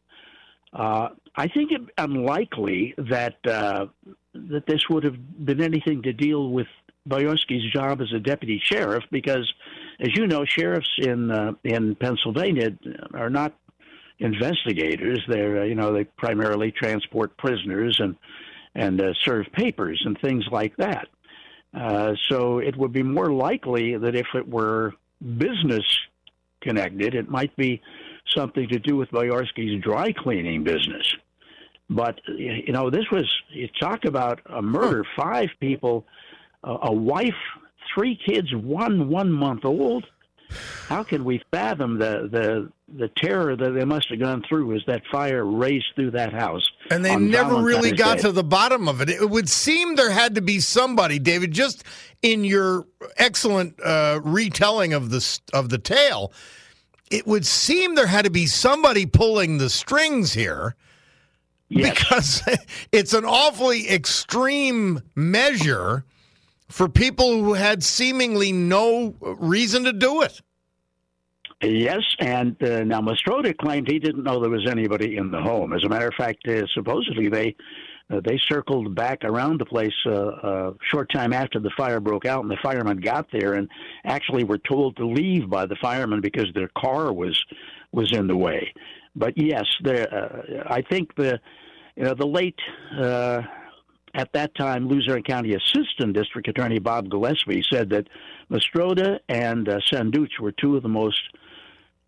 uh, 0.74 1.10
I 1.36 1.48
think 1.48 1.72
it 1.72 1.82
unlikely 1.98 2.96
that 2.98 3.38
uh, 3.46 3.88
that 4.34 4.66
this 4.66 4.90
would 4.90 5.04
have 5.04 5.46
been 5.46 5.62
anything 5.62 6.02
to 6.04 6.14
deal 6.14 6.50
with 6.50 6.68
Boyarski's 7.08 7.72
job 7.72 8.02
as 8.02 8.12
a 8.14 8.20
deputy 8.20 8.62
sheriff, 8.64 9.04
because, 9.12 9.52
as 10.00 10.16
you 10.16 10.28
know, 10.28 10.46
sheriffs 10.46 10.90
in 10.98 11.32
uh, 11.32 11.54
in 11.64 11.96
Pennsylvania 11.96 12.78
are 13.14 13.30
not 13.30 13.54
investigators. 14.20 15.22
They're 15.28 15.62
uh, 15.62 15.66
you 15.66 15.76
know 15.76 15.94
they 15.94 16.06
primarily 16.06 16.72
transport 16.72 17.36
prisoners 17.38 18.00
and 18.00 18.16
and 18.76 19.02
uh, 19.02 19.14
serve 19.24 19.46
papers 19.52 20.02
and 20.06 20.20
things 20.20 20.46
like 20.52 20.76
that. 20.78 21.08
Uh, 21.74 22.14
so 22.30 22.60
it 22.60 22.76
would 22.78 22.94
be 22.94 23.04
more 23.04 23.32
likely 23.32 23.98
that 23.98 24.16
if 24.16 24.28
it 24.36 24.48
were 24.48 24.94
business 25.38 25.86
connected, 26.62 27.16
it 27.16 27.30
might 27.30 27.56
be 27.56 27.82
something 28.36 28.68
to 28.70 28.80
do 28.80 28.96
with 28.96 29.10
Boyarski's 29.12 29.82
dry 29.82 30.12
cleaning 30.12 30.64
business. 30.64 31.16
But 31.90 32.20
you 32.28 32.72
know, 32.72 32.90
this 32.90 33.06
was 33.12 33.30
you 33.50 33.68
talk 33.80 34.06
about 34.06 34.40
a 34.46 34.62
murder. 34.62 35.04
Five 35.16 35.50
people, 35.60 36.06
a 36.64 36.94
wife, 36.94 37.34
three 37.94 38.20
kids, 38.26 38.54
one 38.54 39.10
one 39.10 39.32
month 39.32 39.66
old. 39.66 40.06
How 40.88 41.04
can 41.04 41.26
we 41.26 41.42
fathom 41.52 41.98
the 41.98 42.30
the 42.32 42.72
the 42.96 43.10
terror 43.18 43.56
that 43.56 43.72
they 43.72 43.86
must 43.86 44.10
have 44.10 44.20
gone 44.20 44.44
through 44.48 44.76
as 44.76 44.82
that 44.86 45.02
fire 45.12 45.46
raced 45.46 45.88
through 45.96 46.12
that 46.12 46.34
house? 46.34 46.68
And 46.92 47.04
they 47.04 47.16
never 47.16 47.62
really 47.62 47.92
got 47.92 48.18
Day? 48.18 48.24
to 48.24 48.32
the 48.32 48.44
bottom 48.44 48.88
of 48.88 49.02
it. 49.02 49.10
It 49.10 49.30
would 49.30 49.50
seem 49.50 49.96
there 49.96 50.12
had 50.12 50.36
to 50.36 50.42
be 50.42 50.60
somebody, 50.60 51.20
David, 51.20 51.52
just 51.52 51.84
in 52.22 52.44
your 52.44 52.86
excellent 53.18 53.80
uh, 53.84 54.20
retelling 54.24 54.94
of 54.94 55.10
the 55.10 55.40
of 55.54 55.70
the 55.70 55.80
tale. 55.80 56.34
It 57.10 57.28
would 57.28 57.46
seem 57.46 57.96
there 57.96 58.08
had 58.08 58.26
to 58.26 58.32
be 58.32 58.48
somebody 58.48 59.06
pulling 59.06 59.58
the 59.58 59.70
strings 59.70 60.34
here. 60.34 60.76
Because 61.70 62.44
it's 62.92 63.14
an 63.14 63.26
awfully 63.26 63.90
extreme 63.90 65.02
measure 65.16 66.06
for 66.74 66.90
people 66.90 67.44
who 67.44 67.54
had 67.54 67.84
seemingly 67.84 68.52
no 68.52 69.14
reason 69.22 69.84
to 69.84 69.94
do 69.94 70.24
it. 70.24 70.42
Yes, 71.62 72.02
and 72.20 72.62
uh, 72.64 72.84
now 72.84 73.00
Mastroda 73.00 73.56
claimed 73.56 73.88
he 73.88 74.00
didn't 74.00 74.24
know 74.24 74.42
there 74.42 74.50
was 74.50 74.68
anybody 74.68 75.18
in 75.18 75.30
the 75.30 75.40
home. 75.40 75.72
As 75.72 75.84
a 75.84 75.88
matter 75.88 76.08
of 76.08 76.16
fact, 76.16 76.48
uh, 76.48 76.64
supposedly 76.74 77.30
they 77.30 77.56
uh, 78.10 78.22
they 78.26 78.40
circled 78.50 78.96
back 78.96 79.24
around 79.24 79.60
the 79.60 79.66
place 79.66 79.94
uh, 80.08 80.12
a 80.12 80.74
short 80.90 81.12
time 81.14 81.32
after 81.32 81.60
the 81.60 81.70
fire 81.78 82.00
broke 82.00 82.26
out, 82.26 82.42
and 82.42 82.50
the 82.50 82.58
firemen 82.64 82.98
got 82.98 83.28
there 83.32 83.54
and 83.54 83.70
actually 84.04 84.44
were 84.44 84.58
told 84.58 84.98
to 84.98 85.06
leave 85.06 85.48
by 85.52 85.68
the 85.68 85.76
firemen 85.76 86.22
because 86.22 86.48
their 86.56 86.72
car 86.76 87.14
was 87.14 87.40
was 87.92 88.12
in 88.14 88.26
the 88.26 88.36
way. 88.36 88.74
But 89.16 89.38
yes, 89.38 89.66
the, 89.84 90.12
uh, 90.12 90.64
I 90.66 90.82
think 90.82 91.16
the 91.16 91.40
you 91.96 92.04
know 92.04 92.16
the 92.16 92.26
late. 92.26 92.60
At 94.16 94.32
that 94.34 94.54
time, 94.54 94.88
Luzerne 94.88 95.24
County 95.24 95.56
Assistant 95.56 96.14
District 96.14 96.48
Attorney 96.48 96.80
Bob 96.80 97.10
Gillespie 97.10 97.64
said 97.72 97.90
that 97.90 98.08
Mastroda 98.52 99.20
and 99.28 99.68
uh, 99.68 99.80
Sanduch 99.92 100.40
were 100.40 100.52
two 100.52 100.78
of 100.78 100.84
the 100.84 100.90
most 100.90 101.20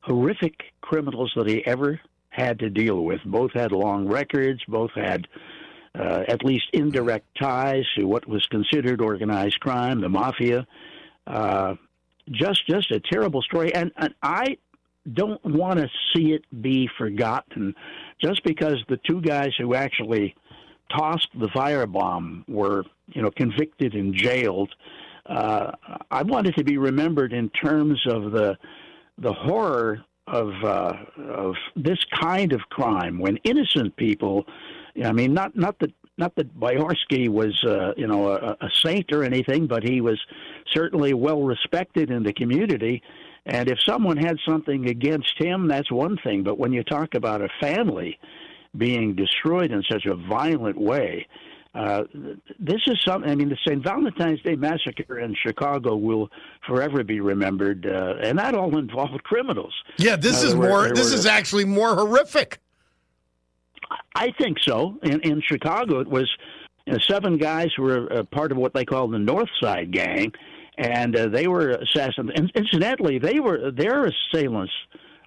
horrific 0.02 0.62
criminals 0.82 1.34
that 1.36 1.48
he 1.48 1.66
ever 1.66 2.00
had 2.30 2.60
to 2.60 2.70
deal 2.70 3.04
with. 3.04 3.22
Both 3.26 3.54
had 3.54 3.72
long 3.72 4.08
records, 4.08 4.62
both 4.68 4.92
had 4.94 5.28
uh, 5.96 6.24
at 6.28 6.44
least 6.44 6.66
indirect 6.74 7.26
ties 7.42 7.86
to 7.98 8.06
what 8.06 8.28
was 8.28 8.46
considered 8.48 9.02
organized 9.02 9.60
crime, 9.60 10.02
the 10.02 10.10
mafia. 10.10 10.68
Uh, 11.26 11.76
just, 12.30 12.68
just 12.68 12.92
a 12.92 13.00
terrible 13.00 13.42
story, 13.42 13.74
and, 13.74 13.92
and 13.98 14.14
I 14.22 14.58
don't 15.12 15.44
want 15.44 15.80
to 15.80 15.90
see 16.14 16.34
it 16.34 16.44
be 16.62 16.90
forgotten. 16.98 17.74
Just 18.22 18.44
because 18.44 18.78
the 18.90 19.00
two 19.10 19.22
guys 19.22 19.52
who 19.58 19.74
actually 19.74 20.36
tossed 20.89 21.30
the 21.39 21.48
firebomb 21.48 22.48
were, 22.48 22.84
you 23.08 23.22
know, 23.22 23.32
convicted 23.32 23.94
and 23.94 24.13
jailed. 24.13 24.74
Uh, 25.25 25.72
I 26.12 26.24
want 26.24 26.48
it 26.48 26.56
to 26.58 26.63
be 26.63 26.77
remembered 26.77 27.34
in 27.34 27.50
terms 27.50 28.01
of 28.08 28.32
the 28.32 28.58
the 29.18 29.34
horror 29.34 30.04
of 30.27 30.51
uh, 30.63 30.94
of 31.18 31.56
this 31.75 32.04
kind 32.20 32.54
of 32.54 32.62
crime 32.70 33.20
when 33.20 33.38
innocent 33.38 33.96
people. 33.96 34.46
I 35.04 35.12
mean, 35.12 35.34
not 35.34 35.56
not 35.56 35.80
that 35.80 35.92
not 36.18 36.36
that 36.36 36.58
Boyarski 36.60 37.30
was 37.30 37.62
uh, 37.63 37.94
you 37.98 38.08
know 38.08 38.30
a, 38.30 38.58
a 38.62 38.70
saint 38.84 39.12
or 39.12 39.24
anything, 39.24 39.68
but 39.68 39.84
he 39.84 40.01
was 40.01 40.20
certainly 40.74 41.13
well 41.13 41.42
respected 41.42 42.12
in 42.12 42.24
the 42.24 42.34
community. 42.34 43.01
And 43.48 43.70
if 43.70 43.80
someone 43.82 44.18
had 44.18 44.38
something 44.44 44.88
against 44.88 45.34
him, 45.38 45.68
that's 45.68 45.92
one 45.92 46.18
thing. 46.18 46.42
But 46.44 46.58
when 46.58 46.74
you 46.74 46.84
talk 46.84 47.13
about 47.13 47.42
a 47.42 47.50
family 47.60 48.18
being 48.77 49.15
destroyed 49.15 49.72
in 49.72 49.84
such 49.91 50.05
a 50.05 50.15
violent 50.15 50.77
way. 50.79 51.27
Uh, 51.74 52.03
this 52.60 52.82
is 52.88 52.98
something. 53.03 53.29
I 53.29 53.36
mean, 53.36 53.50
the 53.50 53.58
St. 53.67 53.84
Valentine's 53.84 54.41
Day 54.44 54.55
massacre 54.55 55.20
in 55.20 55.36
Chicago 55.46 55.96
will 55.98 56.29
forever 56.65 57.03
be 57.03 57.20
remembered, 57.20 57.86
uh, 57.86 58.15
and 58.24 58.39
that 58.39 58.55
all 58.55 58.77
involved 58.77 59.22
criminals. 59.24 59.74
Yeah, 59.98 60.15
this 60.15 60.41
Uh, 60.44 60.48
is 60.48 60.55
were- 60.55 60.70
more. 60.70 60.89
This 60.94 61.12
were- 61.12 61.17
is 61.17 61.25
actually 61.25 61.65
more 61.65 61.94
horrific. 61.96 62.60
I 64.15 64.32
think 64.39 64.58
so. 64.62 64.98
In, 65.03 65.20
in 65.22 65.41
Chicago, 65.41 66.00
it 66.00 66.08
was 66.08 66.29
you 66.86 66.94
know, 66.94 67.00
seven 67.00 67.38
guys 67.38 67.67
who 67.75 67.84
were 67.84 68.12
uh, 68.12 68.24
part 68.24 68.51
of 68.51 68.58
what 68.58 68.74
they 68.74 68.86
call 68.86 69.08
the 69.10 69.20
North 69.20 69.50
Side 69.62 69.91
Gang, 69.91 70.32
and 70.77 71.15
uh, 71.15 71.27
they 71.27 71.48
were 71.48 71.72
assassinated. 71.72 72.39
And 72.39 72.51
incidentally, 72.55 73.20
they 73.20 73.39
were 73.39 73.70
their 73.72 74.05
assailants 74.05 74.74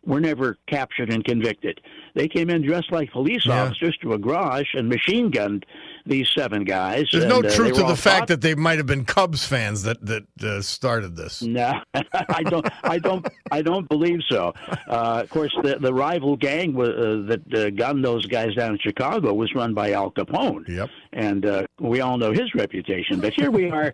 were 0.08 0.20
never 0.20 0.56
captured 0.66 1.12
and 1.12 1.22
convicted. 1.22 1.80
They 2.14 2.26
came 2.26 2.48
in 2.48 2.62
dressed 2.62 2.90
like 2.90 3.12
police 3.12 3.44
Yeah. 3.44 3.62
officers 3.64 3.96
to 4.02 4.14
a 4.14 4.18
garage 4.18 4.66
and 4.74 4.88
machine 4.88 5.30
gunned 5.30 5.66
these 6.06 6.26
seven 6.34 6.64
guys. 6.64 7.04
There's 7.12 7.24
and, 7.24 7.30
no 7.30 7.40
uh, 7.40 7.50
truth 7.54 7.74
to 7.76 7.82
the 7.84 7.94
fact 7.94 8.20
caught- 8.20 8.28
that 8.28 8.40
they 8.40 8.54
might 8.54 8.78
have 8.78 8.86
been 8.86 9.04
Cubs 9.04 9.44
fans 9.46 9.82
that 9.82 10.04
that 10.06 10.24
uh, 10.42 10.62
started 10.62 11.14
this. 11.14 11.42
No, 11.42 11.78
I 11.94 12.42
don't. 12.42 12.66
I 12.82 12.98
don't. 12.98 13.26
I 13.52 13.60
don't 13.60 13.86
believe 13.88 14.20
so. 14.28 14.54
Uh, 14.88 15.20
of 15.22 15.30
course, 15.30 15.54
the 15.62 15.78
the 15.78 15.92
rival 15.92 16.36
gang 16.36 16.74
uh, 16.80 17.28
that 17.28 17.42
uh, 17.54 17.70
gunned 17.70 18.02
those 18.02 18.24
guys 18.26 18.54
down 18.54 18.72
in 18.72 18.78
Chicago 18.78 19.34
was 19.34 19.54
run 19.54 19.74
by 19.74 19.92
Al 19.92 20.10
Capone. 20.10 20.66
Yep. 20.66 20.88
And 21.12 21.44
uh, 21.44 21.66
we 21.78 22.00
all 22.00 22.16
know 22.16 22.32
his 22.32 22.54
reputation. 22.54 23.20
But 23.20 23.34
here 23.36 23.50
we 23.50 23.70
are. 23.70 23.92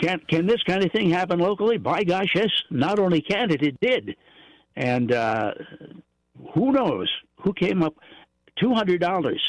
Can 0.00 0.20
can 0.28 0.46
this 0.46 0.62
kind 0.62 0.84
of 0.84 0.92
thing 0.92 1.10
happen 1.10 1.38
locally? 1.40 1.78
By 1.78 2.04
gosh, 2.04 2.32
yes. 2.34 2.50
Not 2.70 2.98
only 3.00 3.20
can 3.22 3.50
it, 3.50 3.62
it 3.62 3.80
did. 3.80 4.14
And 4.76 5.12
uh, 5.12 5.52
who 6.54 6.72
knows 6.72 7.10
who 7.40 7.52
came 7.52 7.82
up 7.82 7.94
two 8.60 8.74
hundred 8.74 9.00
dollars. 9.00 9.42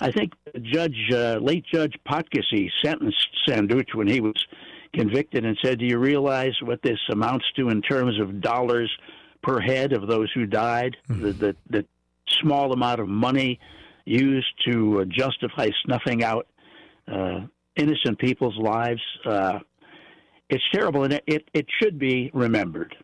I 0.00 0.10
think 0.10 0.32
Judge 0.62 1.10
uh, 1.12 1.38
late 1.40 1.64
Judge 1.72 1.96
Potkasy 2.08 2.68
sentenced 2.84 3.28
Sanduch 3.46 3.94
when 3.94 4.08
he 4.08 4.20
was 4.20 4.34
convicted 4.92 5.44
and 5.44 5.56
said, 5.62 5.78
"Do 5.78 5.86
you 5.86 5.98
realize 5.98 6.54
what 6.62 6.82
this 6.82 6.98
amounts 7.10 7.46
to 7.56 7.68
in 7.68 7.82
terms 7.82 8.18
of 8.20 8.40
dollars 8.40 8.90
per 9.42 9.60
head 9.60 9.92
of 9.92 10.08
those 10.08 10.30
who 10.32 10.46
died? 10.46 10.96
The, 11.08 11.32
the 11.32 11.56
the 11.70 11.86
small 12.40 12.72
amount 12.72 13.00
of 13.00 13.08
money 13.08 13.60
used 14.04 14.52
to 14.66 15.00
uh, 15.00 15.04
justify 15.04 15.70
snuffing 15.84 16.24
out 16.24 16.48
uh, 17.06 17.42
innocent 17.76 18.18
people's 18.18 18.56
lives. 18.58 19.02
Uh, 19.24 19.60
it's 20.50 20.64
terrible, 20.72 21.04
and 21.04 21.12
it, 21.12 21.24
it, 21.26 21.48
it 21.54 21.66
should 21.80 21.98
be 21.98 22.30
remembered." 22.34 22.96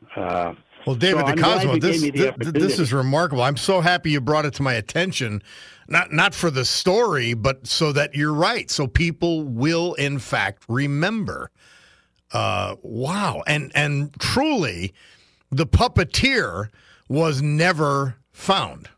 Well, 0.87 0.97
David 0.97 1.27
so 1.27 1.35
DeCosmo, 1.35 1.81
this, 1.81 2.53
this 2.53 2.79
is 2.79 2.93
remarkable. 2.93 3.43
I'm 3.43 3.57
so 3.57 3.81
happy 3.81 4.11
you 4.11 4.21
brought 4.21 4.47
it 4.47 4.55
to 4.55 4.63
my 4.63 4.75
attention, 4.75 5.43
not 5.89 6.13
not 6.13 6.35
for 6.35 6.51
the 6.51 6.65
story, 6.65 7.35
but 7.35 7.67
so 7.67 7.93
that 7.93 8.15
you're 8.15 8.33
right, 8.33 8.71
so 8.71 8.87
people 8.87 9.45
will 9.45 9.95
in 9.95 10.19
fact 10.19 10.65
remember. 10.69 11.51
Uh, 12.33 12.77
wow, 12.83 13.43
and 13.47 13.73
and 13.75 14.15
truly, 14.19 14.95
the 15.51 15.67
puppeteer 15.67 16.71
was 17.09 17.43
never 17.43 18.17
found. 18.33 18.89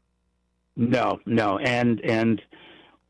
No, 0.76 1.18
no, 1.26 1.58
and 1.58 2.00
and 2.02 2.40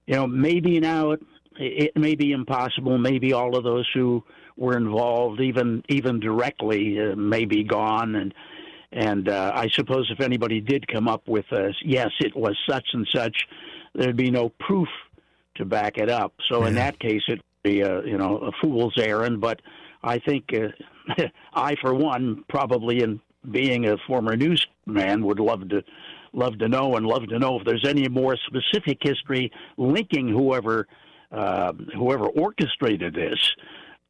you 0.06 0.14
know 0.14 0.26
maybe 0.26 0.80
now 0.80 1.10
it, 1.12 1.20
it 1.58 1.96
may 1.96 2.14
be 2.14 2.32
impossible. 2.32 2.96
Maybe 2.98 3.32
all 3.32 3.56
of 3.56 3.64
those 3.64 3.88
who 3.92 4.24
were 4.56 4.76
involved, 4.76 5.40
even 5.40 5.82
even 5.88 6.20
directly, 6.20 6.98
uh, 7.00 7.16
may 7.16 7.44
be 7.44 7.64
gone. 7.64 8.14
And 8.14 8.34
and 8.92 9.28
uh, 9.28 9.52
I 9.54 9.68
suppose 9.68 10.10
if 10.10 10.20
anybody 10.20 10.60
did 10.60 10.86
come 10.86 11.08
up 11.08 11.26
with 11.26 11.46
a 11.52 11.72
yes, 11.84 12.10
it 12.20 12.36
was 12.36 12.56
such 12.68 12.86
and 12.92 13.08
such, 13.10 13.46
there'd 13.94 14.16
be 14.16 14.30
no 14.30 14.50
proof 14.60 14.88
to 15.56 15.64
back 15.64 15.98
it 15.98 16.10
up. 16.10 16.34
So 16.50 16.64
in 16.64 16.74
that 16.74 16.98
case, 16.98 17.22
it'd 17.28 17.42
be 17.62 17.80
a 17.80 18.02
you 18.04 18.18
know 18.18 18.38
a 18.38 18.52
fool's 18.60 18.94
errand. 18.98 19.40
But 19.40 19.60
I 20.02 20.18
think 20.18 20.52
uh, 20.54 21.22
I, 21.54 21.74
for 21.80 21.94
one, 21.94 22.44
probably 22.48 23.02
in 23.02 23.20
being 23.50 23.86
a 23.86 23.96
former 24.06 24.36
newsman, 24.36 25.24
would 25.24 25.40
love 25.40 25.68
to 25.70 25.82
love 26.34 26.58
to 26.58 26.68
know 26.68 26.96
and 26.96 27.06
love 27.06 27.26
to 27.28 27.38
know 27.38 27.58
if 27.58 27.64
there's 27.64 27.86
any 27.86 28.08
more 28.08 28.36
specific 28.46 28.98
history 29.02 29.50
linking 29.76 30.28
whoever 30.28 30.86
uh, 31.30 31.72
whoever 31.96 32.26
orchestrated 32.26 33.14
this 33.14 33.38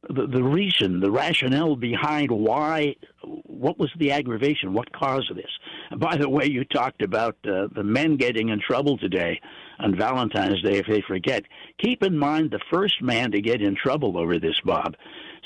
the, 0.09 0.27
the 0.27 0.43
reason, 0.43 0.99
the 0.99 1.11
rationale 1.11 1.75
behind 1.75 2.29
why, 2.29 2.95
what 3.23 3.77
was 3.79 3.89
the 3.97 4.11
aggravation, 4.11 4.73
what 4.73 4.91
caused 4.91 5.33
this. 5.35 5.49
And 5.91 5.99
by 5.99 6.17
the 6.17 6.29
way, 6.29 6.45
you 6.45 6.65
talked 6.65 7.01
about 7.01 7.37
uh, 7.45 7.67
the 7.73 7.83
men 7.83 8.17
getting 8.17 8.49
in 8.49 8.59
trouble 8.59 8.97
today 8.97 9.39
on 9.79 9.97
Valentine's 9.97 10.61
Day 10.61 10.77
if 10.77 10.87
they 10.87 11.01
forget. 11.01 11.43
Keep 11.81 12.03
in 12.03 12.17
mind 12.17 12.51
the 12.51 12.59
first 12.71 13.01
man 13.01 13.31
to 13.31 13.41
get 13.41 13.61
in 13.61 13.75
trouble 13.75 14.17
over 14.17 14.39
this, 14.39 14.59
Bob. 14.65 14.95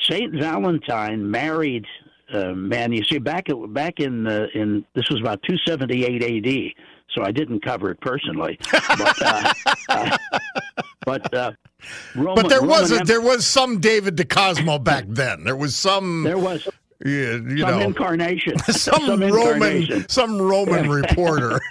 Saint 0.01 0.33
Valentine 0.33 1.29
married 1.29 1.85
uh, 2.33 2.53
man. 2.53 2.91
You 2.91 3.03
see, 3.03 3.19
back 3.19 3.47
back 3.69 3.99
in 3.99 4.27
uh, 4.27 4.47
in 4.53 4.85
this 4.95 5.09
was 5.09 5.21
about 5.21 5.41
278 5.43 6.23
A.D. 6.23 6.75
So 7.15 7.23
I 7.23 7.31
didn't 7.31 7.63
cover 7.63 7.89
it 7.91 8.01
personally, 8.01 8.59
but 8.71 9.21
uh, 9.21 9.53
uh, 9.89 10.17
but 11.07 11.33
uh, 11.33 11.53
Roman, 12.15 12.35
but 12.35 12.49
there 12.49 12.59
Roman 12.59 12.81
was 12.81 12.91
a, 12.91 12.97
there 13.05 13.21
was 13.21 13.45
some 13.45 13.79
David 13.79 14.17
DeCosmo 14.17 14.83
back 14.83 15.05
then. 15.07 15.45
There 15.45 15.55
was 15.55 15.73
some. 15.73 16.23
there 16.23 16.37
was 16.37 16.67
yeah, 17.05 17.35
you 17.35 17.59
some 17.59 17.69
know, 17.69 17.79
incarnation, 17.79 18.57
some, 18.69 19.07
Roman, 19.07 19.29
incarnation. 19.29 20.09
some 20.09 20.41
Roman 20.41 20.89
reporter. 20.89 21.61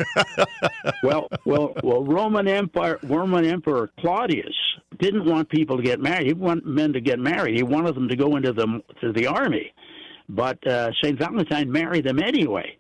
well, 1.03 1.29
well, 1.45 1.75
well. 1.83 2.03
Roman 2.03 2.49
Empire, 2.49 2.99
Roman 3.03 3.45
Emperor 3.45 3.91
Claudius 3.99 4.55
didn't 5.01 5.27
want 5.27 5.51
people 5.51 5.77
to 5.77 5.83
get 5.83 6.01
married. 6.01 6.29
He 6.29 6.33
wanted 6.33 6.65
men 6.65 6.95
to 6.95 7.01
get 7.03 7.19
married. 7.19 7.57
He 7.57 7.63
wanted 7.63 7.95
them 7.95 8.09
to 8.09 8.17
go 8.17 8.37
into 8.37 8.55
the 8.55 8.81
to 9.03 9.13
the 9.13 9.27
army. 9.27 9.71
But 10.31 10.67
uh, 10.67 10.93
Saint 11.03 11.19
Valentine 11.19 11.71
married 11.71 12.07
them 12.07 12.21
anyway. 12.21 12.75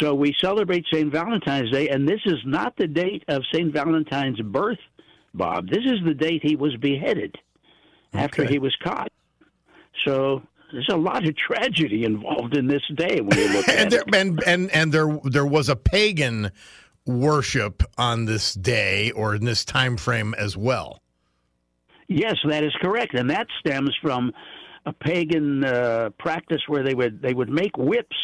So 0.00 0.12
we 0.12 0.34
celebrate 0.42 0.84
Saint 0.92 1.12
Valentine's 1.12 1.70
Day, 1.70 1.88
and 1.88 2.06
this 2.06 2.20
is 2.26 2.38
not 2.44 2.76
the 2.76 2.88
date 2.88 3.22
of 3.28 3.42
Saint 3.54 3.72
Valentine's 3.72 4.40
birth, 4.40 4.78
Bob. 5.34 5.68
This 5.68 5.84
is 5.84 5.98
the 6.04 6.14
date 6.14 6.42
he 6.42 6.56
was 6.56 6.76
beheaded 6.76 7.36
after 8.12 8.42
Okay. 8.42 8.52
he 8.52 8.58
was 8.58 8.74
caught. 8.82 9.10
So 10.04 10.42
there's 10.72 10.88
a 10.90 10.96
lot 10.96 11.26
of 11.26 11.36
tragedy 11.36 12.04
involved 12.04 12.56
in 12.56 12.66
this 12.66 12.82
day 12.94 13.20
when 13.20 13.38
you 13.38 13.48
look 13.52 13.68
at 13.68 13.76
and 13.78 13.90
there, 13.92 14.00
it. 14.06 14.14
and 14.14 14.42
and 14.46 14.70
and 14.70 14.92
there 14.92 15.18
there 15.24 15.46
was 15.46 15.68
a 15.68 15.76
pagan 15.76 16.50
worship 17.06 17.82
on 17.98 18.24
this 18.24 18.54
day 18.54 19.10
or 19.12 19.34
in 19.34 19.44
this 19.44 19.64
time 19.64 19.96
frame 19.96 20.34
as 20.38 20.56
well. 20.56 21.00
Yes, 22.08 22.36
that 22.48 22.62
is 22.64 22.72
correct, 22.80 23.14
and 23.14 23.30
that 23.30 23.46
stems 23.60 23.94
from 24.00 24.32
a 24.86 24.92
pagan 24.92 25.64
uh, 25.64 26.10
practice 26.18 26.60
where 26.68 26.82
they 26.82 26.94
would 26.94 27.22
they 27.22 27.34
would 27.34 27.48
make 27.48 27.76
whips 27.78 28.16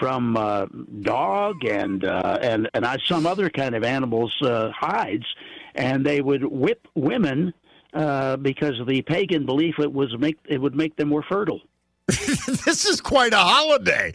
from 0.00 0.36
uh, 0.36 0.66
dog 1.02 1.64
and 1.64 2.04
uh, 2.04 2.38
and 2.42 2.68
and 2.74 2.86
some 3.06 3.26
other 3.26 3.48
kind 3.50 3.74
of 3.74 3.84
animals' 3.84 4.34
uh, 4.42 4.70
hides, 4.76 5.26
and 5.74 6.04
they 6.04 6.20
would 6.20 6.44
whip 6.44 6.86
women 6.94 7.52
uh, 7.94 8.36
because 8.36 8.78
of 8.80 8.86
the 8.86 9.02
pagan 9.02 9.44
belief 9.46 9.78
it 9.78 9.92
was 9.92 10.16
make 10.18 10.38
it 10.46 10.60
would 10.60 10.74
make 10.74 10.96
them 10.96 11.08
more 11.08 11.22
fertile. 11.22 11.60
this 12.06 12.84
is 12.84 13.00
quite 13.00 13.32
a 13.32 13.38
holiday. 13.38 14.14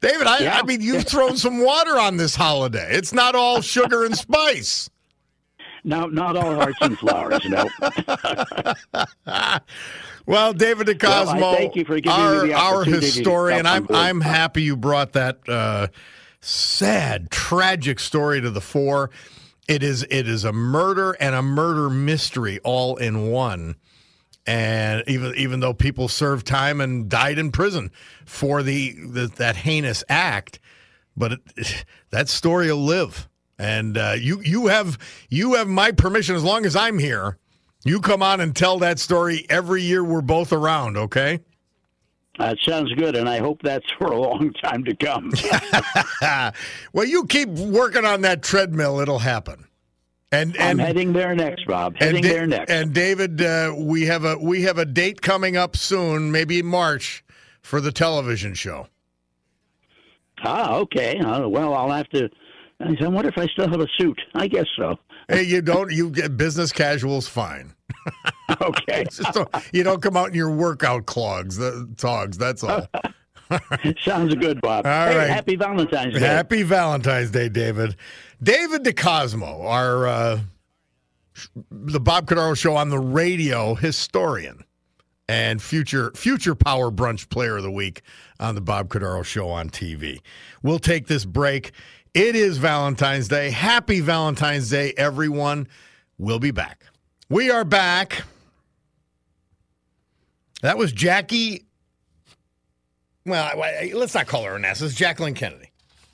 David, 0.00 0.26
I, 0.26 0.38
Yeah. 0.40 0.58
I 0.58 0.62
mean, 0.64 0.80
you've 0.80 1.04
thrown 1.08 1.36
some 1.36 1.62
water 1.62 1.98
on 1.98 2.16
this 2.16 2.34
holiday. 2.34 2.92
It's 2.92 3.12
not 3.12 3.34
all 3.34 3.60
sugar 3.60 4.04
and 4.04 4.16
spice. 4.16 4.90
No, 5.84 6.06
not 6.06 6.36
all 6.36 6.54
hearts 6.54 6.78
and 6.80 6.96
flowers. 6.98 7.44
No. 7.44 7.68
Well, 10.26 10.52
David 10.52 10.86
DeCosmo, 10.86 11.40
Well, 11.40 11.56
thank 11.56 11.74
you 11.74 11.84
for 11.84 11.98
giving 11.98 12.18
me 12.18 12.24
our, 12.24 12.46
the 12.46 12.54
our 12.54 12.84
historian. 12.84 13.66
I'm. 13.66 13.86
I'm 13.90 14.20
happy 14.20 14.62
you 14.62 14.76
brought 14.76 15.14
that 15.14 15.40
uh, 15.48 15.88
sad, 16.40 17.30
tragic 17.30 17.98
story 17.98 18.40
to 18.40 18.50
the 18.50 18.60
fore. 18.60 19.10
It 19.68 19.82
is 19.82 20.02
it 20.10 20.28
is 20.28 20.44
a 20.44 20.52
murder 20.52 21.12
and 21.12 21.34
a 21.34 21.42
murder 21.42 21.88
mystery 21.88 22.58
all 22.64 22.96
in 22.96 23.28
one. 23.30 23.76
And 24.44 25.04
even 25.06 25.34
even 25.36 25.60
though 25.60 25.74
people 25.74 26.08
served 26.08 26.46
time 26.46 26.80
and 26.80 27.08
died 27.08 27.38
in 27.38 27.52
prison 27.52 27.92
for 28.24 28.62
the, 28.62 28.92
the 28.92 29.26
that 29.36 29.56
heinous 29.56 30.02
act, 30.08 30.58
but 31.16 31.32
it, 31.56 31.84
that 32.10 32.28
story 32.28 32.72
will 32.72 32.84
live. 32.84 33.28
And 33.58 33.96
uh, 33.96 34.16
you 34.18 34.40
you 34.40 34.66
have 34.66 34.98
you 35.28 35.54
have 35.54 35.68
my 35.68 35.92
permission 35.92 36.34
as 36.34 36.42
long 36.42 36.66
as 36.66 36.74
I'm 36.74 36.98
here. 36.98 37.38
You 37.84 38.00
come 38.00 38.22
on 38.22 38.40
and 38.40 38.54
tell 38.54 38.78
that 38.80 38.98
story 38.98 39.46
every 39.48 39.82
year 39.82 40.04
we're 40.04 40.20
both 40.20 40.52
around, 40.52 40.96
okay? 40.96 41.40
That 42.42 42.58
sounds 42.68 42.92
good, 42.94 43.14
and 43.14 43.28
I 43.28 43.38
hope 43.38 43.62
that's 43.62 43.86
for 43.98 44.08
a 44.08 44.20
long 44.20 44.52
time 44.54 44.82
to 44.84 44.96
come. 44.96 45.32
well, 46.92 47.06
you 47.06 47.24
keep 47.26 47.48
working 47.48 48.04
on 48.04 48.22
that 48.22 48.42
treadmill; 48.42 48.98
it'll 48.98 49.20
happen. 49.20 49.66
And 50.32 50.56
I'm 50.58 50.80
and 50.80 50.80
heading 50.80 51.12
there 51.12 51.36
next, 51.36 51.66
Bob. 51.68 51.94
Heading 51.96 52.22
Da- 52.22 52.28
there 52.30 52.46
next. 52.48 52.70
and 52.70 52.92
David, 52.92 53.40
uh, 53.40 53.74
we 53.78 54.06
have 54.06 54.24
a 54.24 54.36
we 54.38 54.62
have 54.62 54.78
a 54.78 54.84
date 54.84 55.22
coming 55.22 55.56
up 55.56 55.76
soon, 55.76 56.32
maybe 56.32 56.62
March, 56.62 57.22
for 57.60 57.80
the 57.80 57.92
television 57.92 58.54
show. 58.54 58.88
Ah, 60.42 60.74
okay. 60.78 61.20
Uh, 61.20 61.48
well, 61.48 61.74
I'll 61.74 61.90
have 61.90 62.08
to. 62.08 62.28
I 62.80 63.06
wonder 63.06 63.28
if 63.28 63.38
I 63.38 63.46
still 63.46 63.68
have 63.68 63.80
a 63.80 63.86
suit. 64.00 64.20
I 64.34 64.48
guess 64.48 64.66
so. 64.76 64.96
Hey, 65.28 65.44
you 65.44 65.62
don't 65.62 65.92
you 65.92 66.10
get 66.10 66.36
business 66.36 66.72
casuals 66.72 67.28
fine. 67.28 67.74
Okay. 68.62 69.04
Don't, 69.32 69.48
you 69.72 69.82
don't 69.82 70.00
come 70.00 70.16
out 70.16 70.28
in 70.28 70.34
your 70.34 70.50
workout 70.50 71.06
clogs, 71.06 71.56
the 71.56 71.88
togs. 71.96 72.38
That's 72.38 72.62
all. 72.62 72.86
Sounds 74.02 74.34
good, 74.34 74.60
Bob. 74.60 74.86
All 74.86 75.08
hey, 75.08 75.16
right. 75.16 75.30
happy 75.30 75.56
Valentine's 75.56 76.14
Day. 76.14 76.20
Happy 76.20 76.62
Valentine's 76.62 77.30
Day, 77.30 77.48
David. 77.48 77.96
David 78.42 78.84
DeCosmo, 78.84 79.64
our 79.64 80.06
uh, 80.06 80.40
the 81.70 82.00
Bob 82.00 82.26
Cordaro 82.26 82.56
Show 82.56 82.76
on 82.76 82.88
the 82.90 82.98
radio 82.98 83.74
historian 83.74 84.64
and 85.28 85.62
future 85.62 86.12
future 86.14 86.54
Power 86.54 86.90
Brunch 86.90 87.28
Player 87.28 87.56
of 87.56 87.62
the 87.62 87.70
Week 87.70 88.02
on 88.40 88.54
the 88.54 88.60
Bob 88.60 88.88
Cordaro 88.88 89.24
Show 89.24 89.48
on 89.48 89.70
TV. 89.70 90.20
We'll 90.62 90.78
take 90.78 91.06
this 91.06 91.24
break. 91.24 91.72
It 92.14 92.36
is 92.36 92.58
Valentine's 92.58 93.28
Day. 93.28 93.50
Happy 93.50 94.00
Valentine's 94.00 94.68
Day, 94.70 94.92
everyone. 94.96 95.66
We'll 96.18 96.38
be 96.38 96.50
back. 96.50 96.84
We 97.28 97.50
are 97.50 97.64
back. 97.64 98.22
That 100.62 100.78
was 100.78 100.92
Jackie. 100.92 101.66
Well, 103.26 103.58
let's 103.94 104.14
not 104.14 104.26
call 104.26 104.44
her 104.44 104.58
Onassis. 104.58 104.96
Jacqueline 104.96 105.34
Kennedy, 105.34 105.70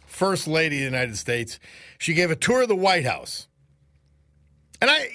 First 0.06 0.48
Lady 0.48 0.76
of 0.76 0.80
the 0.80 0.96
United 0.96 1.16
States. 1.16 1.60
She 1.98 2.14
gave 2.14 2.30
a 2.30 2.36
tour 2.36 2.62
of 2.62 2.68
the 2.68 2.76
White 2.76 3.04
House. 3.04 3.46
And 4.80 4.90
I 4.90 5.08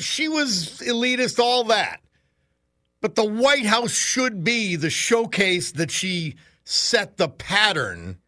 she 0.00 0.28
was 0.28 0.80
elitist, 0.84 1.38
all 1.38 1.64
that. 1.64 2.00
But 3.00 3.14
the 3.14 3.24
White 3.24 3.66
House 3.66 3.92
should 3.92 4.44
be 4.44 4.76
the 4.76 4.90
showcase 4.90 5.72
that 5.72 5.90
she 5.90 6.34
set 6.64 7.16
the 7.16 7.28
pattern 7.28 8.18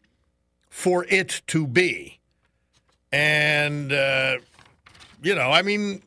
for 0.70 1.04
it 1.08 1.42
to 1.48 1.66
be. 1.66 2.18
And, 3.12 3.92
uh, 3.92 4.38
you 5.22 5.34
know, 5.34 5.50
I 5.50 5.62
mean, 5.62 6.02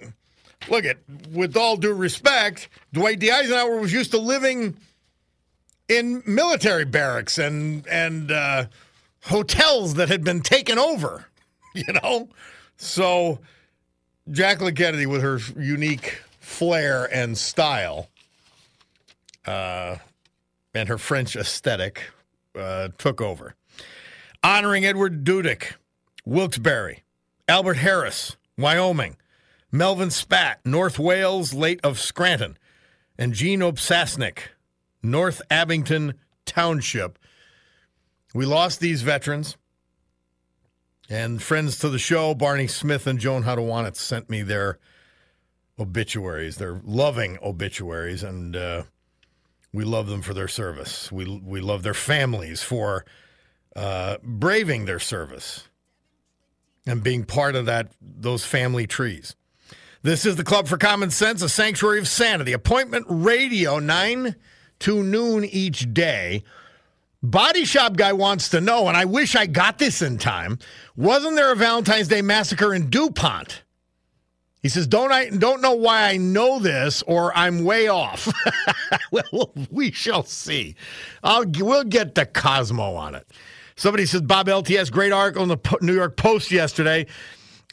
look 0.69 0.85
at, 0.85 0.97
with 1.31 1.55
all 1.55 1.77
due 1.77 1.93
respect, 1.93 2.69
Dwight 2.93 3.19
D. 3.19 3.31
Eisenhower 3.31 3.77
was 3.77 3.93
used 3.93 4.11
to 4.11 4.19
living 4.19 4.77
in 5.87 6.23
military 6.25 6.85
barracks 6.85 7.37
and, 7.37 7.85
and, 7.87 8.31
uh, 8.31 8.65
hotels 9.25 9.95
that 9.95 10.09
had 10.09 10.23
been 10.23 10.41
taken 10.41 10.77
over, 10.77 11.25
you 11.73 11.91
know? 12.01 12.29
So, 12.77 13.39
Jacqueline 14.31 14.75
Kennedy, 14.75 15.05
with 15.05 15.21
her 15.21 15.39
unique 15.59 16.21
flair 16.39 17.05
and 17.13 17.37
style, 17.37 18.09
uh, 19.45 19.97
and 20.73 20.89
her 20.89 20.97
French 20.97 21.35
aesthetic, 21.35 22.11
uh, 22.57 22.89
took 22.97 23.21
over. 23.21 23.55
Honoring 24.43 24.85
Edward 24.85 25.23
Dudick, 25.23 25.73
Wilkes-Barre, 26.25 27.03
Albert 27.47 27.77
Harris, 27.77 28.35
Wyoming, 28.57 29.17
Melvin 29.75 30.09
Spat, 30.09 30.61
North 30.65 30.97
Wales, 30.97 31.53
late 31.53 31.81
of 31.83 31.99
Scranton, 31.99 32.57
and 33.17 33.33
Gene 33.33 33.59
Obsasnik, 33.59 34.39
North 35.03 35.41
Abington 35.51 36.13
Township. 36.45 37.19
We 38.33 38.45
lost 38.45 38.79
these 38.79 39.01
veterans. 39.01 39.57
And 41.09 41.43
friends 41.43 41.77
to 41.79 41.89
the 41.89 41.99
show, 41.99 42.33
Barney 42.33 42.67
Smith 42.67 43.05
and 43.05 43.19
Joan 43.19 43.43
Hadawanit 43.43 43.97
sent 43.97 44.29
me 44.29 44.41
their 44.41 44.79
obituaries, 45.77 46.55
their 46.55 46.79
loving 46.83 47.37
obituaries, 47.43 48.23
and 48.23 48.55
uh, 48.55 48.83
we 49.73 49.83
love 49.83 50.07
them 50.07 50.21
for 50.21 50.33
their 50.33 50.47
service. 50.47 51.11
We 51.11 51.39
we 51.45 51.59
love 51.59 51.83
their 51.83 51.93
families 51.93 52.63
for 52.63 53.05
uh, 53.75 54.17
braving 54.23 54.85
their 54.85 54.99
service 54.99 55.67
and 56.87 57.03
being 57.03 57.23
part 57.23 57.55
of 57.55 57.65
that 57.67 57.91
those 58.01 58.45
family 58.45 58.87
trees. 58.87 59.35
This 60.05 60.23
is 60.23 60.35
the 60.35 60.43
Club 60.43 60.67
for 60.67 60.77
Common 60.77 61.09
Sense, 61.09 61.41
a 61.41 61.49
sanctuary 61.49 61.97
of 61.97 62.07
sanity. 62.07 62.53
Appointment 62.53 63.07
radio, 63.09 63.79
9 63.79 64.35
to 64.77 65.03
noon 65.03 65.43
each 65.45 65.91
day. 65.95 66.43
Body 67.23 67.65
Shop 67.65 67.97
Guy 67.97 68.13
wants 68.13 68.49
to 68.49 68.61
know, 68.61 68.87
and 68.87 68.95
I 68.95 69.05
wish 69.05 69.35
I 69.35 69.47
got 69.47 69.79
this 69.79 70.03
in 70.03 70.19
time. 70.19 70.59
Wasn't 70.95 71.35
there 71.35 71.51
a 71.51 71.55
Valentine's 71.55 72.07
Day 72.07 72.21
massacre 72.21 72.71
in 72.71 72.91
DuPont? 72.91 73.63
He 74.61 74.69
says, 74.69 74.85
"Don't 74.85 75.11
I 75.11 75.29
don't 75.29 75.61
know 75.61 75.73
why 75.73 76.03
I 76.03 76.17
know 76.17 76.59
this, 76.59 77.01
or 77.07 77.35
I'm 77.35 77.63
way 77.63 77.87
off." 77.87 78.31
well, 79.11 79.53
we 79.71 79.89
shall 79.89 80.21
see. 80.21 80.75
I'll 81.23 81.45
we'll 81.47 81.83
get 81.83 82.13
DeCosmo 82.13 82.95
on 82.95 83.15
it. 83.15 83.25
Somebody 83.75 84.05
says 84.05 84.21
Bob 84.21 84.45
LTS 84.45 84.91
great 84.91 85.11
article 85.11 85.41
in 85.41 85.49
the 85.49 85.77
New 85.81 85.95
York 85.95 86.15
Post 86.15 86.51
yesterday 86.51 87.07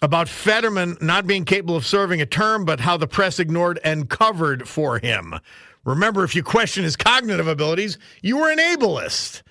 about 0.03 0.29
Fetterman 0.29 0.99
not 1.01 1.27
being 1.27 1.45
capable 1.45 1.77
of 1.77 1.87
serving 1.87 2.21
a 2.21 2.27
term, 2.27 2.65
but 2.65 2.81
how 2.81 2.97
the 2.97 3.07
press 3.07 3.39
ignored 3.39 3.79
and 3.85 4.11
covered 4.11 4.69
for 4.69 4.99
him. 4.99 5.35
Remember, 5.85 6.25
if 6.25 6.35
you 6.35 6.43
question 6.43 6.85
his 6.85 6.97
cognitive 6.97 7.47
abilities, 7.47 7.99
you 8.21 8.41
are 8.41 8.51
an 8.51 8.59
ableist. 8.59 9.43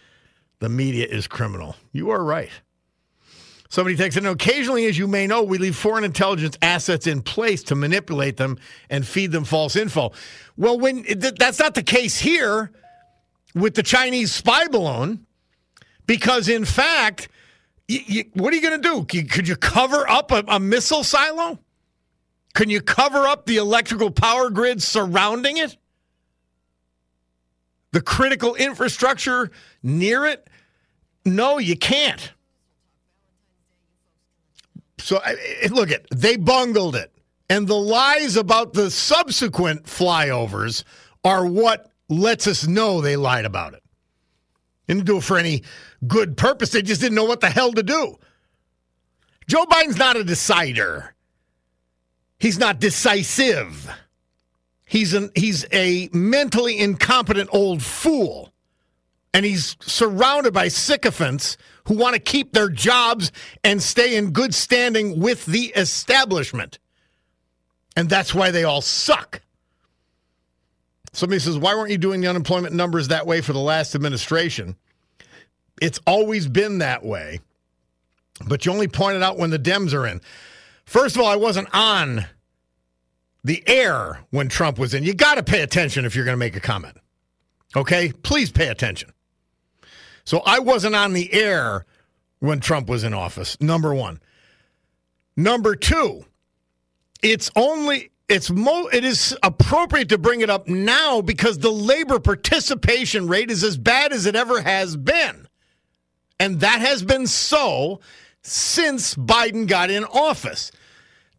The 0.59 0.69
media 0.69 1.07
is 1.07 1.25
criminal. 1.25 1.75
You 1.93 2.11
are 2.11 2.23
right. 2.23 2.51
Somebody 3.69 3.95
takes 3.95 4.17
it. 4.17 4.25
Occasionally, 4.25 4.85
as 4.85 4.97
you 4.97 5.07
may 5.07 5.25
know, 5.25 5.41
we 5.41 5.57
leave 5.57 5.77
foreign 5.77 6.03
intelligence 6.03 6.57
assets 6.61 7.07
in 7.07 7.21
place 7.21 7.63
to 7.63 7.75
manipulate 7.75 8.35
them 8.35 8.59
and 8.89 9.07
feed 9.07 9.31
them 9.31 9.45
false 9.45 9.77
info. 9.77 10.11
Well, 10.57 10.77
when 10.77 11.03
th- 11.03 11.35
that's 11.39 11.59
not 11.59 11.73
the 11.73 11.83
case 11.83 12.19
here 12.19 12.71
with 13.55 13.75
the 13.75 13.83
Chinese 13.83 14.33
spy 14.33 14.67
balloon, 14.67 15.25
because 16.05 16.49
in 16.49 16.65
fact, 16.65 17.29
y- 17.91 18.05
y- 18.09 18.25
what 18.33 18.53
are 18.53 18.55
you 18.55 18.61
going 18.61 18.81
to 18.81 18.89
do? 18.89 19.23
Could 19.23 19.47
you 19.47 19.55
cover 19.55 20.09
up 20.09 20.31
a, 20.31 20.43
a 20.47 20.59
missile 20.59 21.03
silo? 21.03 21.59
Can 22.53 22.69
you 22.69 22.81
cover 22.81 23.27
up 23.27 23.45
the 23.45 23.57
electrical 23.57 24.11
power 24.11 24.49
grid 24.49 24.81
surrounding 24.81 25.57
it? 25.57 25.77
The 27.91 28.01
critical 28.01 28.55
infrastructure 28.55 29.51
near 29.83 30.25
it? 30.25 30.47
No, 31.25 31.57
you 31.57 31.77
can't. 31.77 32.31
So 34.97 35.19
look 35.69 35.91
at 35.91 36.05
they 36.11 36.37
bungled 36.37 36.95
it, 36.95 37.11
and 37.49 37.67
the 37.67 37.75
lies 37.75 38.35
about 38.37 38.73
the 38.73 38.91
subsequent 38.91 39.85
flyovers 39.85 40.83
are 41.23 41.45
what 41.45 41.91
lets 42.07 42.47
us 42.47 42.67
know 42.67 43.01
they 43.01 43.15
lied 43.15 43.45
about 43.45 43.73
it. 43.73 43.83
Didn't 44.87 45.05
do 45.05 45.17
it 45.17 45.23
for 45.23 45.37
any 45.37 45.63
good 46.07 46.37
purpose. 46.37 46.69
They 46.69 46.81
just 46.81 47.01
didn't 47.01 47.15
know 47.15 47.25
what 47.25 47.41
the 47.41 47.49
hell 47.49 47.71
to 47.73 47.83
do. 47.83 48.17
Joe 49.47 49.65
Biden's 49.65 49.97
not 49.97 50.15
a 50.15 50.23
decider. 50.23 51.13
He's 52.39 52.57
not 52.57 52.79
decisive. 52.79 53.89
He's 54.85 55.13
an 55.13 55.29
he's 55.35 55.65
a 55.71 56.09
mentally 56.11 56.77
incompetent 56.77 57.49
old 57.51 57.83
fool. 57.83 58.51
And 59.33 59.45
he's 59.45 59.77
surrounded 59.79 60.53
by 60.53 60.67
sycophants 60.67 61.55
who 61.85 61.95
want 61.95 62.15
to 62.15 62.19
keep 62.19 62.51
their 62.51 62.69
jobs 62.69 63.31
and 63.63 63.81
stay 63.81 64.17
in 64.17 64.31
good 64.31 64.53
standing 64.53 65.21
with 65.21 65.45
the 65.45 65.67
establishment. 65.67 66.79
And 67.95 68.09
that's 68.09 68.35
why 68.35 68.51
they 68.51 68.63
all 68.63 68.81
suck. 68.81 69.41
Somebody 71.13 71.39
says, 71.39 71.57
Why 71.57 71.75
weren't 71.75 71.91
you 71.91 71.97
doing 71.97 72.21
the 72.21 72.27
unemployment 72.27 72.73
numbers 72.73 73.09
that 73.09 73.25
way 73.25 73.41
for 73.41 73.53
the 73.53 73.59
last 73.59 73.95
administration? 73.95 74.75
It's 75.81 75.99
always 76.07 76.47
been 76.47 76.77
that 76.77 77.03
way. 77.03 77.41
But 78.47 78.65
you 78.65 78.71
only 78.71 78.87
point 78.87 79.17
it 79.17 79.23
out 79.23 79.37
when 79.37 79.49
the 79.49 79.59
Dems 79.59 79.93
are 79.93 80.07
in. 80.07 80.21
First 80.85 81.15
of 81.15 81.21
all, 81.21 81.27
I 81.27 81.35
wasn't 81.35 81.67
on 81.73 82.25
the 83.43 83.63
air 83.67 84.21
when 84.29 84.47
Trump 84.47 84.77
was 84.77 84.93
in. 84.93 85.03
You 85.03 85.13
got 85.13 85.35
to 85.35 85.43
pay 85.43 85.61
attention 85.61 86.05
if 86.05 86.15
you're 86.15 86.25
going 86.25 86.33
to 86.33 86.39
make 86.39 86.55
a 86.55 86.61
comment. 86.61 86.97
Okay? 87.75 88.11
Please 88.23 88.51
pay 88.51 88.67
attention. 88.67 89.11
So 90.23 90.41
I 90.45 90.59
wasn't 90.59 90.95
on 90.95 91.13
the 91.13 91.33
air 91.33 91.85
when 92.39 92.59
Trump 92.59 92.87
was 92.87 93.03
in 93.03 93.13
office, 93.13 93.59
number 93.59 93.93
one. 93.93 94.19
Number 95.35 95.75
two, 95.75 96.25
it's 97.23 97.49
only 97.55 98.11
it's 98.27 98.49
mo 98.49 98.87
it 98.87 99.03
is 99.03 99.35
appropriate 99.43 100.09
to 100.09 100.17
bring 100.17 100.41
it 100.41 100.49
up 100.49 100.67
now 100.67 101.21
because 101.21 101.59
the 101.59 101.71
labor 101.71 102.19
participation 102.19 103.27
rate 103.27 103.49
is 103.49 103.63
as 103.63 103.77
bad 103.77 104.13
as 104.13 104.25
it 104.25 104.35
ever 104.35 104.61
has 104.61 104.95
been. 104.95 105.47
And 106.41 106.61
that 106.61 106.81
has 106.81 107.03
been 107.03 107.27
so 107.27 107.99
since 108.41 109.13
Biden 109.13 109.67
got 109.67 109.91
in 109.91 110.03
office. 110.05 110.71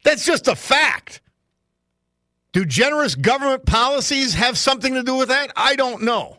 That's 0.04 0.24
just 0.24 0.46
a 0.46 0.54
fact. 0.54 1.20
Do 2.52 2.64
generous 2.64 3.16
government 3.16 3.66
policies 3.66 4.34
have 4.34 4.56
something 4.56 4.94
to 4.94 5.02
do 5.02 5.16
with 5.16 5.26
that? 5.26 5.50
I 5.56 5.74
don't 5.74 6.04
know. 6.04 6.38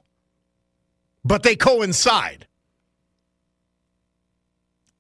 But 1.26 1.44
they 1.44 1.58
coincide. 1.58 2.48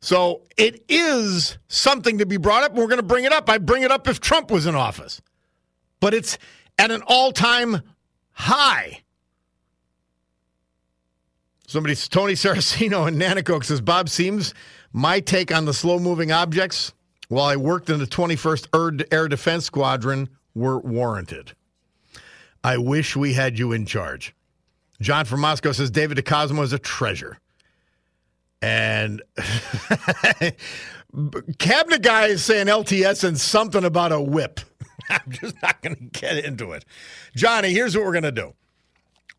So 0.01 0.41
it 0.57 0.83
is 0.89 1.57
something 1.69 2.17
to 2.17 2.25
be 2.25 2.35
brought 2.35 2.65
up, 2.65 2.71
and 2.71 2.79
we're 2.79 2.87
going 2.87 2.97
to 2.97 3.03
bring 3.03 3.23
it 3.23 3.31
up. 3.31 3.49
I'd 3.49 3.65
bring 3.65 3.83
it 3.83 3.91
up 3.91 4.09
if 4.09 4.19
Trump 4.19 4.51
was 4.51 4.65
in 4.65 4.75
office. 4.75 5.21
But 6.01 6.13
it's 6.13 6.37
at 6.77 6.91
an 6.91 7.01
all 7.07 7.31
time 7.31 7.81
high. 8.33 9.02
Somebody, 11.73 11.95
Tony 11.95 12.33
Saraceno 12.33 13.07
in 13.07 13.15
Nanticoke 13.15 13.63
says, 13.63 13.81
Bob 13.81 14.07
seems 14.07 14.53
my 14.91 15.19
take 15.19 15.51
on 15.51 15.65
the 15.65 15.73
slow 15.73 15.97
moving 15.97 16.31
objects 16.31 16.93
while 17.29 17.45
I 17.45 17.55
worked 17.55 17.89
in 17.89 17.97
the 17.97 18.05
21st 18.05 18.67
Air- 18.75 19.07
Air 19.11 19.27
Defense 19.27 19.65
Squadron 19.65 20.29
were 20.53 20.77
warranted. 20.77 21.53
I 22.63 22.77
wish 22.77 23.15
we 23.15 23.33
had 23.33 23.57
you 23.57 23.71
in 23.71 23.87
charge. 23.87 24.35
John 25.01 25.25
from 25.25 25.39
Moscow 25.39 25.71
says 25.71 25.89
David 25.89 26.19
DeCosmo 26.19 26.61
is 26.61 26.73
a 26.73 26.77
treasure. 26.77 27.39
And 28.61 29.23
cabinet 31.57 32.03
guy 32.03 32.27
is 32.27 32.43
saying 32.43 32.67
LTS 32.67 33.23
and 33.23 33.39
something 33.39 33.83
about 33.83 34.11
a 34.11 34.21
whip. 34.21 34.59
I'm 35.09 35.31
just 35.31 35.59
not 35.63 35.81
going 35.81 35.95
to 35.95 36.03
get 36.03 36.45
into 36.45 36.73
it. 36.73 36.85
Johnny, 37.35 37.71
here's 37.71 37.97
what 37.97 38.05
we're 38.05 38.11
going 38.11 38.25
to 38.25 38.31
do. 38.31 38.53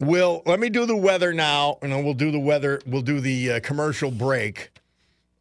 We'll 0.00 0.42
let 0.44 0.58
me 0.58 0.70
do 0.70 0.86
the 0.86 0.96
weather 0.96 1.32
now, 1.32 1.78
and 1.80 1.92
then 1.92 2.04
we'll 2.04 2.14
do 2.14 2.30
the 2.30 2.40
weather. 2.40 2.80
We'll 2.86 3.02
do 3.02 3.20
the 3.20 3.52
uh, 3.52 3.60
commercial 3.60 4.10
break, 4.10 4.70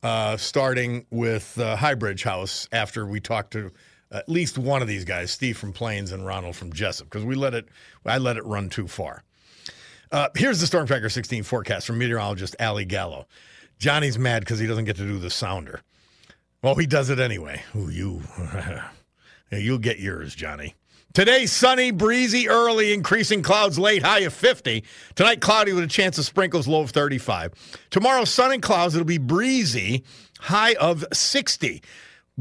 uh, 0.04 0.38
starting 0.38 1.06
with 1.10 1.58
uh, 1.60 1.76
Highbridge 1.76 2.24
House 2.24 2.68
after 2.72 3.06
we 3.06 3.20
talk 3.20 3.50
to 3.52 3.72
at 4.12 4.30
least 4.30 4.58
one 4.60 4.82
of 4.82 4.88
these 4.88 5.06
guys, 5.06 5.32
Steve 5.32 5.58
from 5.58 5.74
Plains 5.74 6.12
and 6.12 6.26
Ronald 6.26 6.56
from 6.56 6.72
Jessup, 6.72 7.10
because 7.10 7.26
we 7.26 7.36
let 7.36 7.54
it. 7.54 7.68
I 8.06 8.20
let 8.20 8.38
it 8.38 8.46
run 8.46 8.70
too 8.70 8.88
far. 8.88 9.24
Uh, 10.12 10.30
here's 10.36 10.62
the 10.62 10.68
Storm 10.68 10.86
Tracker 10.86 11.10
16 11.10 11.42
forecast 11.42 11.88
from 11.88 11.98
meteorologist 11.98 12.56
Ali 12.60 12.86
Gallo. 12.86 13.26
Johnny's 13.80 14.20
mad 14.20 14.42
because 14.42 14.60
he 14.60 14.68
doesn't 14.68 14.86
get 14.86 14.96
to 14.98 15.06
do 15.06 15.18
the 15.18 15.32
sounder. 15.32 15.82
Well, 16.62 16.76
he 16.76 16.86
does 16.86 17.10
it 17.10 17.20
anyway. 17.20 17.64
You, 17.74 18.22
you'll 19.52 19.80
get 19.80 20.00
yours, 20.00 20.36
Johnny. 20.36 20.76
Today, 21.14 21.46
sunny, 21.46 21.92
breezy, 21.92 22.50
early, 22.50 22.92
increasing 22.92 23.44
clouds 23.44 23.78
late, 23.78 24.02
high 24.02 24.22
of 24.22 24.34
50. 24.34 24.84
Tonight, 25.14 25.42
cloudy 25.42 25.72
with 25.72 25.84
a 25.84 25.88
chance 25.88 26.18
of 26.18 26.26
sprinkles, 26.26 26.68
low 26.68 26.82
of 26.82 26.90
35. 26.90 27.54
Tomorrow, 27.92 28.26
sun 28.26 28.52
and 28.52 28.64
clouds, 28.64 28.96
it'll 28.96 29.06
be 29.06 29.20
breezy, 29.20 30.04
high 30.40 30.74
of 30.74 31.06
60. 31.14 31.84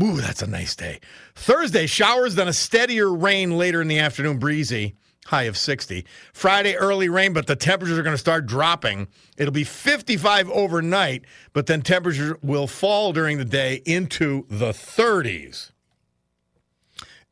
Ooh, 0.02 0.16
that's 0.16 0.40
a 0.40 0.46
nice 0.46 0.74
day. 0.74 1.00
Thursday, 1.34 1.84
showers, 1.84 2.34
then 2.34 2.48
a 2.48 2.54
steadier 2.54 3.12
rain 3.12 3.58
later 3.58 3.82
in 3.82 3.88
the 3.88 3.98
afternoon, 3.98 4.38
breezy, 4.38 4.96
high 5.26 5.42
of 5.42 5.58
60. 5.58 6.06
Friday, 6.32 6.74
early 6.74 7.10
rain, 7.10 7.34
but 7.34 7.46
the 7.46 7.56
temperatures 7.56 7.98
are 7.98 8.02
going 8.02 8.14
to 8.14 8.18
start 8.18 8.46
dropping. 8.46 9.06
It'll 9.36 9.52
be 9.52 9.64
55 9.64 10.48
overnight, 10.48 11.26
but 11.52 11.66
then 11.66 11.82
temperatures 11.82 12.36
will 12.42 12.66
fall 12.66 13.12
during 13.12 13.36
the 13.36 13.44
day 13.44 13.82
into 13.84 14.46
the 14.48 14.70
30s. 14.70 15.72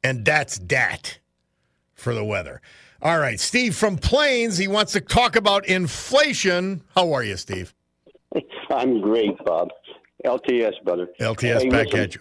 And 0.04 0.26
that's 0.26 0.58
that 0.58 1.18
for 2.00 2.14
the 2.14 2.24
weather. 2.24 2.60
All 3.02 3.18
right, 3.18 3.38
Steve 3.38 3.76
from 3.76 3.96
Plains, 3.96 4.58
he 4.58 4.68
wants 4.68 4.92
to 4.92 5.00
talk 5.00 5.36
about 5.36 5.66
inflation. 5.66 6.82
How 6.94 7.12
are 7.12 7.22
you, 7.22 7.36
Steve? 7.36 7.74
I'm 8.70 9.00
great, 9.00 9.36
Bob. 9.44 9.70
LTS, 10.24 10.82
brother. 10.84 11.08
LTS 11.18 11.62
Hey, 11.62 11.68
back 11.68 11.86
listen, 11.86 12.00
at 12.00 12.14
you. 12.14 12.20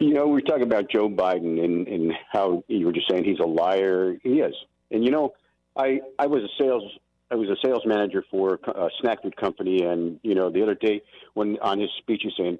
You 0.00 0.14
know, 0.14 0.28
we're 0.28 0.40
talking 0.40 0.62
about 0.62 0.90
Joe 0.90 1.08
Biden 1.08 1.62
and, 1.64 1.88
and 1.88 2.12
how 2.30 2.62
you 2.68 2.86
were 2.86 2.92
just 2.92 3.10
saying 3.10 3.24
he's 3.24 3.40
a 3.40 3.46
liar. 3.46 4.16
He 4.22 4.40
is. 4.40 4.54
And 4.90 5.04
you 5.04 5.10
know, 5.10 5.34
I 5.76 6.00
I 6.18 6.26
was 6.26 6.42
a 6.42 6.62
sales 6.62 6.84
I 7.30 7.34
was 7.34 7.48
a 7.50 7.56
sales 7.64 7.82
manager 7.84 8.24
for 8.30 8.58
a 8.66 8.88
snack 9.00 9.22
food 9.22 9.36
company, 9.36 9.82
and 9.82 10.18
you 10.22 10.34
know, 10.34 10.50
the 10.50 10.62
other 10.62 10.74
day 10.74 11.02
when 11.34 11.58
on 11.60 11.80
his 11.80 11.90
speech 11.98 12.22
he's 12.24 12.32
saying, 12.38 12.58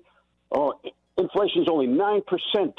"Oh, 0.50 0.80
inflation's 1.16 1.68
only 1.68 1.86
nine 1.86 2.22
percent 2.22 2.74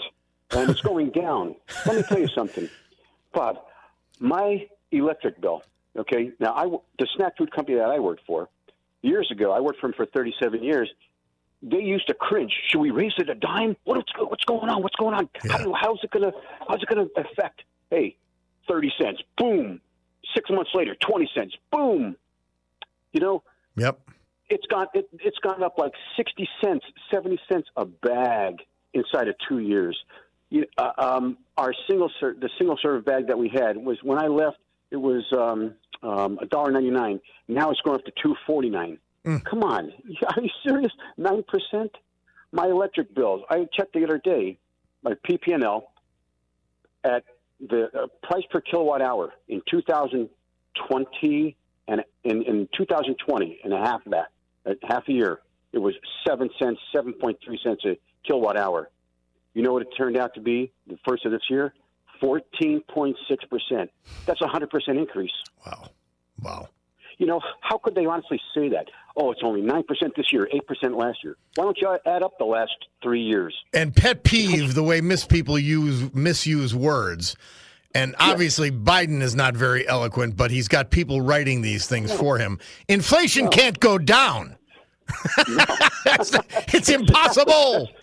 and 0.52 0.70
it's 0.70 0.82
going 0.82 1.12
down." 1.12 1.56
Let 1.86 1.96
me 1.96 2.04
tell 2.04 2.20
you 2.20 2.28
something, 2.28 2.70
Bob. 3.34 3.60
My 4.20 4.68
electric 4.92 5.40
bill. 5.42 5.64
Okay, 5.98 6.32
now 6.40 6.54
I 6.54 6.66
the 6.98 7.08
snack 7.16 7.38
food 7.38 7.52
company 7.52 7.78
that 7.78 7.90
I 7.90 8.00
worked 8.00 8.26
for 8.26 8.50
years 9.02 9.30
ago. 9.32 9.52
I 9.52 9.60
worked 9.60 9.80
for 9.80 9.88
him 9.88 9.94
for 9.94 10.06
37 10.06 10.64
years 10.64 10.90
they 11.62 11.80
used 11.82 12.08
to 12.08 12.14
cringe. 12.14 12.54
Should 12.68 12.80
we 12.80 12.92
raise 12.92 13.12
it 13.18 13.30
a 13.30 13.36
dime? 13.36 13.76
What's 13.84 14.12
what's 14.18 14.46
going 14.46 14.70
on? 14.70 14.82
What's 14.82 14.96
going 14.96 15.14
on? 15.14 15.30
How, 15.50 15.74
how's 15.74 16.00
it 16.04 16.12
gonna 16.12 16.32
how's 16.68 16.82
it 16.82 16.88
gonna 16.88 17.08
affect? 17.18 17.64
Hey, 17.90 18.16
thirty 18.68 18.92
cents. 19.02 19.22
Boom. 19.38 19.82
Six 20.34 20.50
months 20.50 20.72
later, 20.74 20.96
twenty 20.96 21.30
cents. 21.36 21.54
Boom. 21.72 22.16
You 23.12 23.20
know, 23.20 23.44
Yep. 23.76 24.00
it's 24.50 24.66
gone. 24.68 24.88
It, 24.94 25.10
it's 25.20 25.40
gone 25.40 25.62
up 25.64 25.78
like 25.78 25.92
sixty 26.16 26.48
cents, 26.64 26.86
seventy 27.12 27.40
cents 27.52 27.68
a 27.76 27.86
bag 27.86 28.60
inside 28.94 29.28
of 29.28 29.36
two 29.48 29.60
years. 29.60 29.98
You, 30.50 30.66
uh, 30.78 30.92
um, 30.98 31.38
our 31.58 31.74
single 31.88 32.12
ser- 32.20 32.36
the 32.40 32.50
single 32.58 32.78
serve 32.82 33.06
bag 33.06 33.28
that 33.28 33.38
we 33.38 33.50
had 33.50 33.78
was 33.78 33.98
when 34.02 34.18
I 34.18 34.28
left. 34.28 34.58
It 34.92 34.98
was 34.98 35.24
um, 35.32 35.76
um, 36.02 36.40
a 36.42 36.46
dollar 36.46 36.72
ninety 36.72 36.90
nine. 36.90 37.20
Now 37.48 37.70
it's 37.70 37.82
going 37.82 38.00
up 38.00 38.06
to 38.06 38.12
two 38.22 38.36
forty 38.48 38.70
nine. 38.70 38.98
Come 39.24 39.64
on, 39.64 39.92
are 40.28 40.42
you 40.42 40.50
serious? 40.64 40.92
Nine 41.18 41.44
percent. 41.44 41.92
My 42.52 42.66
electric 42.66 43.14
bills. 43.14 43.44
I 43.50 43.68
checked 43.72 43.94
the 43.94 44.04
other 44.04 44.18
day. 44.18 44.58
My 45.04 45.14
PP&L 45.14 45.92
at 47.04 47.24
the 47.60 47.86
uh, 47.96 48.08
price 48.24 48.44
per 48.50 48.60
kilowatt 48.60 49.02
hour 49.02 49.32
in 49.48 49.62
2020 49.70 51.56
and 51.88 52.04
in, 52.24 52.44
in 52.44 52.70
2020 52.78 53.60
and 53.64 53.74
a 53.74 53.78
half 53.78 54.02
back, 54.06 54.28
half 54.84 55.08
a 55.08 55.12
year, 55.12 55.40
it 55.74 55.80
was 55.80 55.94
seven 56.28 56.50
cents, 56.62 56.80
7.3 56.94 57.36
cents 57.64 57.84
a 57.86 57.98
kilowatt 58.26 58.58
hour. 58.58 58.90
You 59.54 59.64
know 59.64 59.74
what 59.74 59.82
it 59.82 59.90
turned 59.98 60.18
out 60.18 60.34
to 60.36 60.42
be 60.42 60.72
the 60.88 60.98
first 61.08 61.26
of 61.26 61.32
this 61.32 61.42
year? 61.50 61.74
14.6%. 62.22 63.90
That's 64.26 64.42
a 64.42 64.46
100% 64.46 64.88
increase. 64.90 65.32
Wow. 65.66 65.90
Wow. 66.42 66.70
You 67.18 67.26
know, 67.26 67.42
how 67.60 67.78
could 67.78 67.96
they 67.96 68.06
honestly 68.06 68.40
say 68.56 68.70
that? 68.70 68.88
Oh, 69.18 69.32
it's 69.32 69.42
only 69.44 69.62
9% 69.62 69.84
this 70.16 70.32
year, 70.32 70.48
8% 70.54 70.96
last 70.96 71.20
year. 71.24 71.36
Why 71.56 71.66
don't 71.66 71.78
you 71.78 71.98
add 72.06 72.24
up 72.24 72.38
the 72.38 72.46
last 72.46 72.72
three 73.04 73.22
years? 73.22 73.54
And 73.74 73.94
pet 73.94 74.24
peeve 74.24 74.74
the 74.74 74.84
way 74.84 75.02
mis 75.02 75.26
people 75.26 75.60
use 75.60 76.14
misuse 76.14 76.74
words. 76.74 77.36
And 77.94 78.16
obviously, 78.20 78.72
Biden 78.72 79.22
is 79.22 79.36
not 79.36 79.56
very 79.58 79.86
eloquent, 79.88 80.38
but 80.38 80.52
he's 80.52 80.68
got 80.68 80.92
people 80.92 81.22
writing 81.22 81.62
these 81.62 81.88
things 81.88 82.14
for 82.14 82.38
him. 82.38 82.60
Inflation 82.88 83.50
can't 83.50 83.80
go 83.80 83.98
down. 83.98 84.56
Not- 85.50 85.92
it's 86.74 86.90
impossible. 86.90 87.90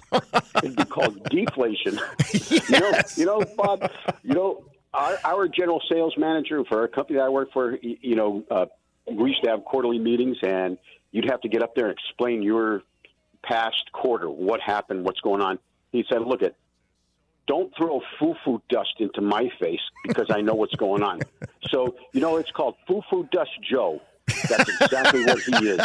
It'd 0.63 0.77
be 0.77 0.85
called 0.85 1.23
deflation. 1.31 1.99
You 2.71 2.81
know, 2.81 2.93
you 3.17 3.25
know, 3.27 3.43
Bob. 3.57 3.91
You 4.23 4.35
know, 4.35 4.65
our, 4.95 5.19
our 5.25 5.49
general 5.49 5.83
sales 5.91 6.15
manager 6.17 6.65
for 6.65 6.85
a 6.85 6.89
company 6.89 7.19
that 7.19 7.25
I 7.25 7.29
work 7.29 7.53
for. 7.53 7.73
y- 7.83 7.99
You 8.01 8.15
know, 8.17 8.45
uh, 8.51 8.67
we 9.11 9.31
used 9.31 9.43
to 9.45 9.51
have 9.51 9.65
quarterly 9.65 9.99
meetings, 9.99 10.37
and 10.43 10.79
you'd 11.13 11.31
have 11.31 11.41
to 11.43 11.49
get 11.49 11.63
up 11.63 11.75
there 11.75 11.87
and 11.89 11.97
explain 11.99 12.43
your 12.43 12.83
past 13.43 13.91
quarter, 13.93 14.29
what 14.29 14.61
happened, 14.61 15.05
what's 15.05 15.21
going 15.21 15.41
on. 15.43 15.59
He 15.93 16.05
said, 16.09 16.23
"Look 16.23 16.43
at." 16.43 16.55
Don't 17.47 17.73
throw 17.77 18.01
foo-foo 18.19 18.61
dust 18.69 18.95
into 18.99 19.21
my 19.21 19.49
face 19.61 19.79
because 20.05 20.27
I 20.31 20.41
know 20.41 20.55
what's 20.55 20.75
going 20.75 21.03
on. 21.03 21.21
So, 21.71 21.97
you 22.13 22.21
know, 22.21 22.37
it's 22.37 22.51
called 22.53 22.77
foo-foo 22.87 23.29
dust 23.33 23.51
Joe. 23.69 24.01
That's 24.49 24.69
exactly 24.81 25.25
what 25.25 25.41
he 25.41 25.69
is. 25.69 25.81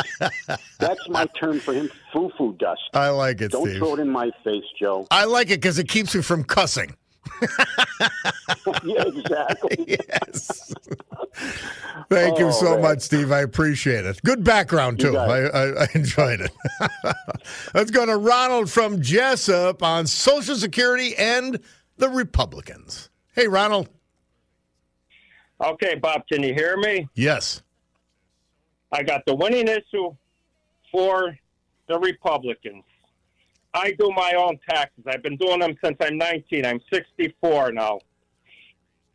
That's 0.79 1.09
my 1.09 1.25
term 1.39 1.59
for 1.59 1.73
him, 1.73 1.89
foo-foo 2.11 2.53
dust. 2.59 2.81
I 2.93 3.09
like 3.09 3.41
it, 3.41 3.51
Don't 3.51 3.67
Steve. 3.67 3.77
throw 3.79 3.93
it 3.95 3.99
in 3.99 4.09
my 4.09 4.31
face, 4.43 4.63
Joe. 4.79 5.07
I 5.11 5.25
like 5.25 5.47
it 5.51 5.61
because 5.61 5.77
it 5.79 5.87
keeps 5.87 6.15
me 6.15 6.21
from 6.21 6.43
cussing. 6.43 6.95
yeah, 8.83 9.03
exactly. 9.05 9.85
yes. 10.09 10.73
Thank 12.09 12.39
you 12.39 12.47
Oh, 12.47 12.51
so 12.51 12.71
man. 12.73 12.81
much, 12.81 13.01
Steve. 13.01 13.31
I 13.31 13.41
appreciate 13.41 14.05
it. 14.05 14.19
Good 14.23 14.43
background, 14.43 14.99
too. 14.99 15.17
I. 15.17 15.41
I, 15.47 15.83
I 15.83 15.87
enjoyed 15.93 16.41
it. 16.41 16.51
Let's 17.73 17.91
go 17.91 18.05
to 18.05 18.17
Ronald 18.17 18.69
from 18.71 19.01
Jessup 19.01 19.83
on 19.83 20.07
Social 20.07 20.55
Security 20.55 21.15
and 21.15 21.59
the 21.97 22.09
Republicans. 22.09 23.09
Hey, 23.33 23.47
Ronald. 23.47 23.87
Okay, 25.63 25.95
Bob, 25.95 26.27
can 26.27 26.41
you 26.41 26.53
hear 26.55 26.75
me? 26.77 27.07
Yes. 27.13 27.61
I 28.91 29.03
got 29.03 29.25
the 29.25 29.35
winning 29.35 29.67
issue 29.67 30.15
for 30.91 31.37
the 31.87 31.99
Republicans. 31.99 32.83
I 33.73 33.91
do 33.91 34.11
my 34.15 34.33
own 34.37 34.59
taxes. 34.69 35.05
I've 35.07 35.23
been 35.23 35.37
doing 35.37 35.59
them 35.59 35.77
since 35.83 35.95
I'm 36.01 36.17
19. 36.17 36.65
I'm 36.65 36.81
64 36.91 37.71
now. 37.71 37.99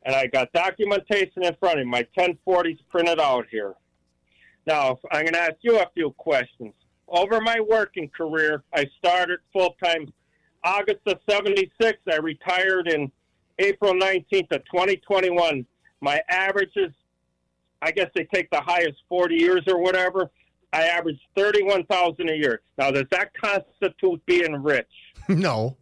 And 0.05 0.15
I 0.15 0.29
got 0.29 0.53
documentation 0.53 1.43
in 1.43 1.55
front 1.57 1.81
of 1.81 1.87
me. 1.87 1.91
My 1.91 2.07
1040s 2.17 2.79
printed 2.89 3.21
out 3.21 3.47
here. 3.51 3.75
Now, 4.67 4.99
I'm 5.13 5.23
going 5.23 5.35
to 5.35 5.41
ask 5.41 5.57
you 5.61 5.79
a 5.79 5.87
few 5.95 6.11
questions. 6.13 6.73
Over 7.09 7.41
my 7.41 7.61
working 7.61 8.09
career, 8.09 8.65
I 8.75 8.87
started 8.99 9.41
full 9.53 9.77
time 9.83 10.13
August 10.65 11.01
of 11.07 11.19
76. 11.29 11.99
I 12.11 12.17
retired 12.17 12.89
in 12.89 13.13
April 13.59 13.93
19th 13.95 14.53
of 14.53 14.65
2021. 14.65 15.67
My 16.01 16.21
average 16.29 16.73
is 16.77 16.93
I 17.87 17.93
guess 17.93 18.11
they 18.17 18.25
take 18.25 18.51
the 18.51 18.61
highest 18.61 18.99
40 19.09 19.37
years 19.37 19.63
or 19.69 19.79
whatever. 19.79 20.29
I 20.73 20.83
average 20.89 21.21
31,000 21.37 22.29
a 22.29 22.35
year. 22.35 22.61
Now, 22.77 22.91
does 22.91 23.05
that 23.13 23.31
constitute 23.41 24.21
being 24.27 24.55
rich? 24.63 24.87
No. 25.29 25.77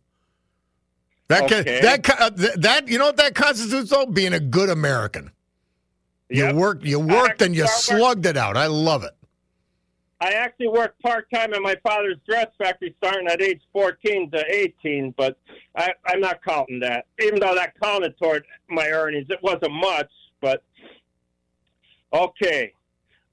That 1.29 1.45
Okay. 1.45 1.81
that 1.81 2.03
ca- 2.05 2.17
uh, 2.19 2.31
that 2.57 2.87
you 2.89 2.99
know 2.99 3.07
what 3.07 3.17
that 3.17 3.35
constitutes 3.35 3.89
though 3.91 4.05
being 4.07 4.35
a 4.35 4.41
good 4.41 4.69
American. 4.71 5.31
You 6.29 6.45
Yep. 6.45 6.55
worked 6.55 6.85
you 6.85 7.01
worked 7.01 7.41
and 7.43 7.55
you 7.57 7.67
slugged 7.67 8.27
it 8.27 8.37
out. 8.37 8.57
I 8.59 8.67
love 8.67 9.05
it. 9.05 9.13
I 10.21 10.33
actually 10.33 10.69
worked 10.69 11.01
part 11.03 11.27
time 11.33 11.53
in 11.55 11.63
my 11.63 11.77
father's 11.83 12.17
dress 12.29 12.47
factory 12.59 12.95
starting 12.99 13.27
at 13.29 13.41
age 13.43 13.61
14 13.73 14.31
to 14.33 14.45
18, 14.55 15.15
but 15.17 15.39
I, 15.77 15.93
I'm 16.07 16.21
not 16.21 16.43
counting 16.43 16.81
that. 16.81 17.07
Even 17.23 17.41
though 17.41 17.55
that 17.55 17.73
counted 17.83 18.17
toward 18.19 18.45
my 18.69 18.89
earnings, 18.91 19.27
it 19.31 19.43
wasn't 19.43 19.73
much, 19.73 20.11
but 20.41 20.63
okay. 22.15 22.73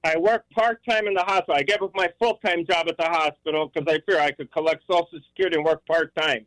I 0.04 0.16
work 0.16 0.44
part 0.50 0.80
time 0.88 1.06
in 1.06 1.14
the 1.14 1.22
hospital. 1.22 1.54
I 1.54 1.62
gave 1.62 1.80
up 1.80 1.92
my 1.94 2.08
full 2.18 2.38
time 2.44 2.66
job 2.66 2.88
at 2.88 2.96
the 2.96 3.08
hospital 3.08 3.70
because 3.72 3.92
I 3.92 4.00
fear 4.10 4.20
I 4.20 4.32
could 4.32 4.52
collect 4.52 4.82
Social 4.90 5.20
Security 5.28 5.56
and 5.56 5.64
work 5.64 5.86
part 5.86 6.14
time. 6.16 6.44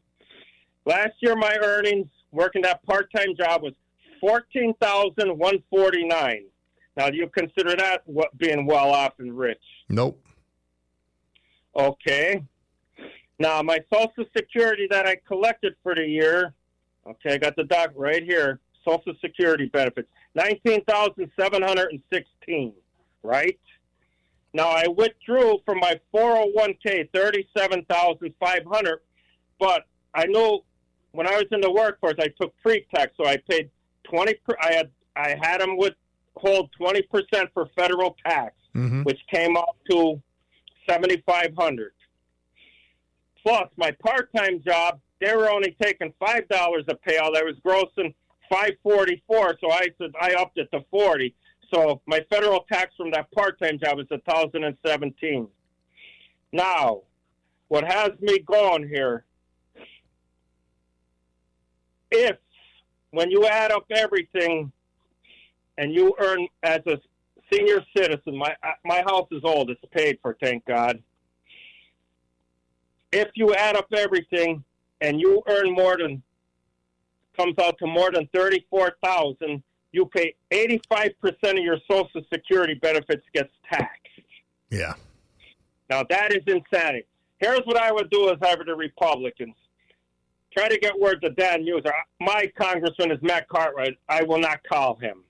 Last 0.85 1.13
year, 1.21 1.35
my 1.35 1.57
earnings 1.63 2.07
working 2.31 2.61
that 2.63 2.83
part 2.85 3.09
time 3.15 3.35
job 3.37 3.63
was 3.63 3.73
fourteen 4.19 4.73
thousand 4.81 5.37
one 5.37 5.63
forty 5.69 6.05
nine. 6.05 6.45
Now, 6.97 7.09
do 7.09 7.17
you 7.17 7.29
consider 7.29 7.75
that 7.77 8.01
what 8.05 8.37
being 8.37 8.65
well 8.65 8.91
off 8.91 9.13
and 9.19 9.37
rich? 9.37 9.63
Nope. 9.89 10.21
Okay. 11.75 12.43
Now, 13.39 13.61
my 13.61 13.79
Social 13.93 14.25
Security 14.35 14.87
that 14.91 15.05
I 15.05 15.17
collected 15.27 15.75
for 15.83 15.93
the 15.93 16.05
year, 16.05 16.53
okay, 17.05 17.33
I 17.33 17.37
got 17.37 17.55
the 17.55 17.65
doc 17.65 17.91
right 17.95 18.23
here. 18.23 18.59
Social 18.87 19.13
Security 19.19 19.65
benefits, 19.65 20.07
nineteen 20.35 20.83
thousand 20.85 21.31
seven 21.39 21.61
hundred 21.61 21.91
and 21.91 22.01
sixteen. 22.11 22.73
Right. 23.23 23.59
Now, 24.53 24.69
I 24.69 24.87
withdrew 24.87 25.59
from 25.65 25.79
my 25.79 25.99
four 26.11 26.35
hundred 26.35 26.53
one 26.53 26.73
k 26.85 27.09
thirty-seven 27.13 27.85
thousand 27.89 28.33
five 28.39 28.63
hundred, 28.65 28.99
but 29.59 29.85
I 30.13 30.25
know 30.27 30.63
when 31.11 31.27
I 31.27 31.31
was 31.37 31.45
in 31.51 31.61
the 31.61 31.71
workforce, 31.71 32.15
I 32.19 32.27
took 32.39 32.53
pre-tax, 32.61 33.13
so 33.17 33.25
I 33.25 33.37
paid 33.49 33.69
twenty. 34.03 34.35
Per, 34.47 34.55
I 34.61 34.73
had 34.73 34.91
I 35.15 35.35
had 35.41 35.59
them 35.61 35.77
withhold 35.77 36.69
twenty 36.77 37.01
percent 37.01 37.49
for 37.53 37.69
federal 37.77 38.15
tax, 38.25 38.53
Mm-hmm. 38.75 39.03
which 39.03 39.19
came 39.31 39.55
up 39.57 39.77
to 39.89 40.21
seventy 40.87 41.21
five 41.25 41.53
hundred. 41.57 41.93
Plus, 43.43 43.67
my 43.77 43.91
part 43.91 44.29
time 44.35 44.61
job, 44.65 44.99
they 45.21 45.35
were 45.35 45.49
only 45.49 45.75
taking 45.81 46.13
five 46.19 46.47
dollars 46.49 46.83
a 46.87 46.95
payout. 46.95 47.35
I 47.35 47.43
was 47.43 47.55
grossing 47.65 48.13
five 48.49 48.73
forty 48.83 49.23
four, 49.27 49.55
so 49.61 49.71
I 49.71 49.87
said 49.97 50.11
I 50.19 50.33
upped 50.35 50.57
it 50.57 50.69
to 50.71 50.81
forty. 50.91 51.35
So 51.73 52.01
my 52.05 52.21
federal 52.29 52.65
tax 52.71 52.93
from 52.95 53.11
that 53.11 53.31
part 53.31 53.59
time 53.59 53.79
job 53.79 53.99
is 53.99 54.07
a 54.11 54.19
thousand 54.29 54.63
and 54.63 54.77
seventeen. 54.85 55.47
Now, 56.51 57.01
what 57.67 57.83
has 57.83 58.11
me 58.21 58.39
going 58.39 58.87
here? 58.87 59.25
If 62.11 62.37
when 63.11 63.31
you 63.31 63.45
add 63.47 63.71
up 63.71 63.85
everything 63.91 64.71
and 65.77 65.93
you 65.93 66.13
earn 66.19 66.47
as 66.63 66.81
a 66.87 66.97
senior 67.51 67.83
citizen, 67.95 68.37
my 68.37 68.55
uh, 68.63 68.71
my 68.83 69.01
house 69.01 69.27
is 69.31 69.41
old; 69.43 69.69
it's 69.69 69.81
paid 69.91 70.19
for, 70.21 70.37
thank 70.41 70.65
God. 70.65 71.01
If 73.11 73.29
you 73.35 73.53
add 73.53 73.75
up 73.75 73.87
everything 73.93 74.63
and 75.01 75.19
you 75.19 75.41
earn 75.47 75.73
more 75.73 75.97
than 75.97 76.21
comes 77.37 77.55
out 77.59 77.77
to 77.79 77.87
more 77.87 78.11
than 78.11 78.27
thirty 78.33 78.65
four 78.69 78.95
thousand, 79.03 79.63
you 79.91 80.05
pay 80.05 80.35
eighty 80.51 80.81
five 80.89 81.11
percent 81.19 81.57
of 81.57 81.63
your 81.63 81.77
Social 81.89 82.21
Security 82.31 82.73
benefits 82.73 83.23
gets 83.33 83.51
taxed. 83.71 84.07
Yeah. 84.69 84.93
Now 85.89 86.03
that 86.09 86.33
is 86.33 86.41
insanity. 86.47 87.05
Here's 87.39 87.61
what 87.65 87.77
I 87.77 87.91
would 87.91 88.09
do 88.09 88.29
as 88.29 88.37
I 88.41 88.55
were 88.55 88.63
the 88.63 88.75
Republicans. 88.75 89.55
Try 90.55 90.69
to 90.69 90.79
get 90.79 90.97
word 90.97 91.21
to 91.21 91.29
Dan 91.31 91.65
Meuser. 91.65 91.91
My 92.21 92.49
congressman 92.57 93.11
is 93.11 93.21
Matt 93.21 93.49
Cartwright. 93.49 93.97
I 94.07 94.23
will 94.23 94.39
not 94.39 94.63
call 94.63 94.95
him. 94.95 95.23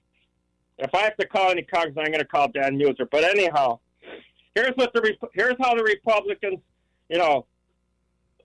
If 0.78 0.94
I 0.94 1.02
have 1.02 1.18
to 1.18 1.26
call 1.26 1.50
any 1.50 1.63
congressman, 1.63 2.06
I'm 2.06 2.12
going 2.12 2.20
to 2.20 2.28
call 2.28 2.50
Dan 2.50 2.78
Meuser. 2.78 3.08
But 3.10 3.24
anyhow, 3.24 3.80
here's 4.54 4.76
what 4.76 4.94
the 4.94 5.15
here's 5.34 5.56
how 5.60 5.74
the 5.74 5.84
Republicans, 5.84 6.60
you 7.10 7.18
know, 7.18 7.46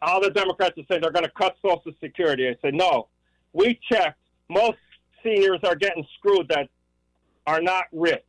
all 0.01 0.23
the 0.23 0.31
Democrats 0.31 0.79
are 0.79 0.85
saying 0.89 1.03
they're 1.03 1.13
going 1.13 1.25
to 1.25 1.33
cut 1.33 1.57
Social 1.61 1.93
Security. 2.01 2.49
I 2.49 2.57
say 2.63 2.71
no. 2.71 3.09
We 3.53 3.79
checked. 3.91 4.19
Most 4.49 4.79
seniors 5.23 5.61
are 5.65 5.77
getting 5.77 6.07
screwed 6.19 6.49
that 6.49 6.69
are 7.47 7.61
not 7.61 7.85
rich. 7.93 8.25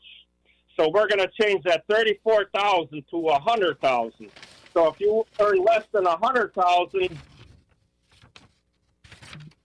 So 0.77 0.89
we're 0.89 1.07
going 1.07 1.19
to 1.19 1.29
change 1.39 1.63
that 1.65 1.83
thirty-four 1.89 2.45
thousand 2.53 3.03
to 3.11 3.27
a 3.29 3.39
hundred 3.39 3.79
thousand. 3.81 4.31
So 4.73 4.87
if 4.87 4.99
you 4.99 5.25
earn 5.39 5.63
less 5.63 5.83
than 5.91 6.05
a 6.05 6.17
hundred 6.17 6.53
thousand, 6.53 7.17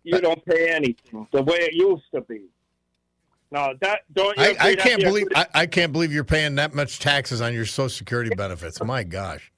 you 0.02 0.20
don't 0.20 0.44
pay 0.44 0.70
anything 0.70 1.26
the 1.32 1.42
way 1.42 1.58
it 1.58 1.74
used 1.74 2.04
to 2.14 2.20
be. 2.22 2.42
No, 3.52 3.74
that 3.80 4.00
don't. 4.12 4.36
You 4.36 4.44
I, 4.44 4.56
I 4.60 4.74
can't 4.74 4.98
be 4.98 5.04
believe 5.04 5.26
I, 5.34 5.46
I 5.54 5.66
can't 5.66 5.92
believe 5.92 6.12
you're 6.12 6.24
paying 6.24 6.56
that 6.56 6.74
much 6.74 6.98
taxes 6.98 7.40
on 7.40 7.54
your 7.54 7.64
Social 7.66 7.88
Security 7.88 8.34
benefits. 8.34 8.82
My 8.82 9.04
gosh, 9.04 9.52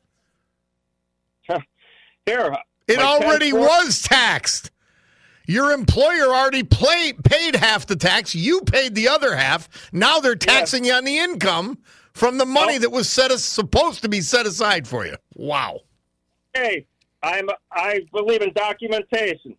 Here, 2.27 2.55
it 2.87 2.99
already 2.99 3.51
10 3.51 3.61
was 3.61 4.03
taxed. 4.03 4.71
Your 5.49 5.73
employer 5.73 6.27
already 6.27 6.63
play, 6.63 7.15
paid 7.25 7.57
half 7.57 7.87
the 7.87 7.97
tax. 7.97 8.35
You 8.35 8.61
paid 8.61 8.95
the 8.95 9.09
other 9.09 9.35
half. 9.35 9.91
Now 9.93 10.21
they're 10.21 10.37
taxing 10.37 10.85
you 10.85 10.93
on 10.93 11.05
the 11.05 11.17
income 11.17 11.79
from 12.13 12.37
the 12.37 12.45
money 12.45 12.77
that 12.77 12.91
was 12.91 13.09
set 13.09 13.33
as, 13.33 13.45
supposed 13.45 14.03
to 14.03 14.11
be 14.11 14.21
set 14.21 14.45
aside 14.45 14.87
for 14.87 15.07
you. 15.07 15.17
Wow. 15.35 15.81
Hey, 16.53 16.85
I'm 17.23 17.49
I 17.73 18.03
believe 18.13 18.43
in 18.43 18.53
documentation. 18.53 19.57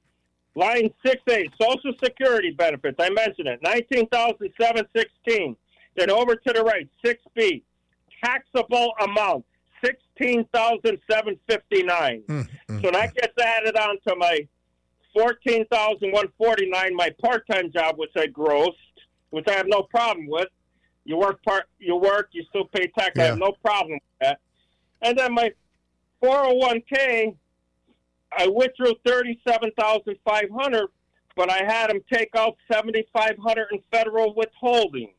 Line 0.53 0.91
six 1.03 1.23
A, 1.27 1.49
Social 1.59 1.93
Security 2.03 2.51
benefits. 2.51 2.97
I 2.99 3.09
mentioned 3.09 3.47
it. 3.47 3.59
Nineteen 3.63 4.07
thousand 4.09 4.51
seven 4.61 4.85
sixteen. 4.95 5.55
Then 5.95 6.11
over 6.11 6.35
to 6.35 6.53
the 6.53 6.61
right, 6.61 6.87
six 7.03 7.19
B, 7.35 7.63
taxable 8.23 8.93
amount 9.01 9.43
sixteen 9.83 10.45
thousand 10.53 10.99
seven 11.09 11.39
fifty 11.49 11.81
nine. 11.81 12.21
Hmm, 12.27 12.41
hmm, 12.67 12.79
so 12.81 12.89
hmm. 12.89 12.93
that 12.93 13.15
gets 13.15 13.33
added 13.41 13.75
on 13.75 13.97
to 14.07 14.15
my 14.15 14.47
fourteen 15.13 15.65
thousand 15.67 16.11
one 16.11 16.27
forty 16.37 16.69
nine. 16.69 16.95
My 16.95 17.09
part 17.21 17.45
time 17.47 17.71
job, 17.71 17.97
which 17.97 18.11
I 18.15 18.27
grossed, 18.27 18.73
which 19.29 19.47
I 19.47 19.53
have 19.53 19.67
no 19.67 19.83
problem 19.83 20.27
with. 20.27 20.47
You 21.05 21.17
work 21.17 21.43
part, 21.43 21.65
you 21.79 21.95
work, 21.95 22.29
you 22.33 22.43
still 22.49 22.65
pay 22.65 22.87
tax. 22.87 23.17
I 23.17 23.23
have 23.23 23.39
no 23.39 23.53
problem 23.63 23.93
with 23.93 24.01
that. 24.21 24.39
And 25.01 25.17
then 25.17 25.33
my 25.33 25.51
401k, 26.21 27.35
I 28.37 28.47
withdrew 28.47 28.93
37500 29.07 30.89
but 31.39 31.49
I 31.49 31.63
had 31.63 31.89
him 31.89 32.01
take 32.11 32.35
out 32.35 32.57
7500 32.69 33.67
in 33.71 33.79
federal 33.93 34.35
withholding. 34.35 35.13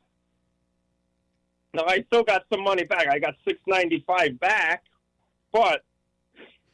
Now, 1.72 1.85
I 1.87 2.05
still 2.09 2.24
got 2.24 2.44
some 2.53 2.62
money 2.62 2.85
back. 2.85 3.07
I 3.09 3.18
got 3.18 3.37
695 3.48 4.38
back, 4.38 4.85
but 5.50 5.83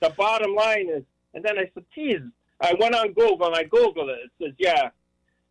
the 0.00 0.10
bottom 0.18 0.52
line 0.56 0.88
is, 0.88 1.04
and 1.32 1.44
then 1.44 1.60
I 1.60 1.70
said, 1.74 1.84
geez, 1.94 2.22
I 2.60 2.74
went 2.78 2.94
on 2.94 3.12
Google 3.12 3.46
and 3.46 3.54
I 3.54 3.64
Googled 3.64 4.08
it. 4.08 4.18
It 4.24 4.30
says, 4.42 4.52
yeah, 4.58 4.90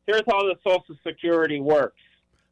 here's 0.07 0.23
how 0.27 0.39
the 0.39 0.55
Social 0.65 0.95
Security 1.05 1.59
works. 1.59 1.99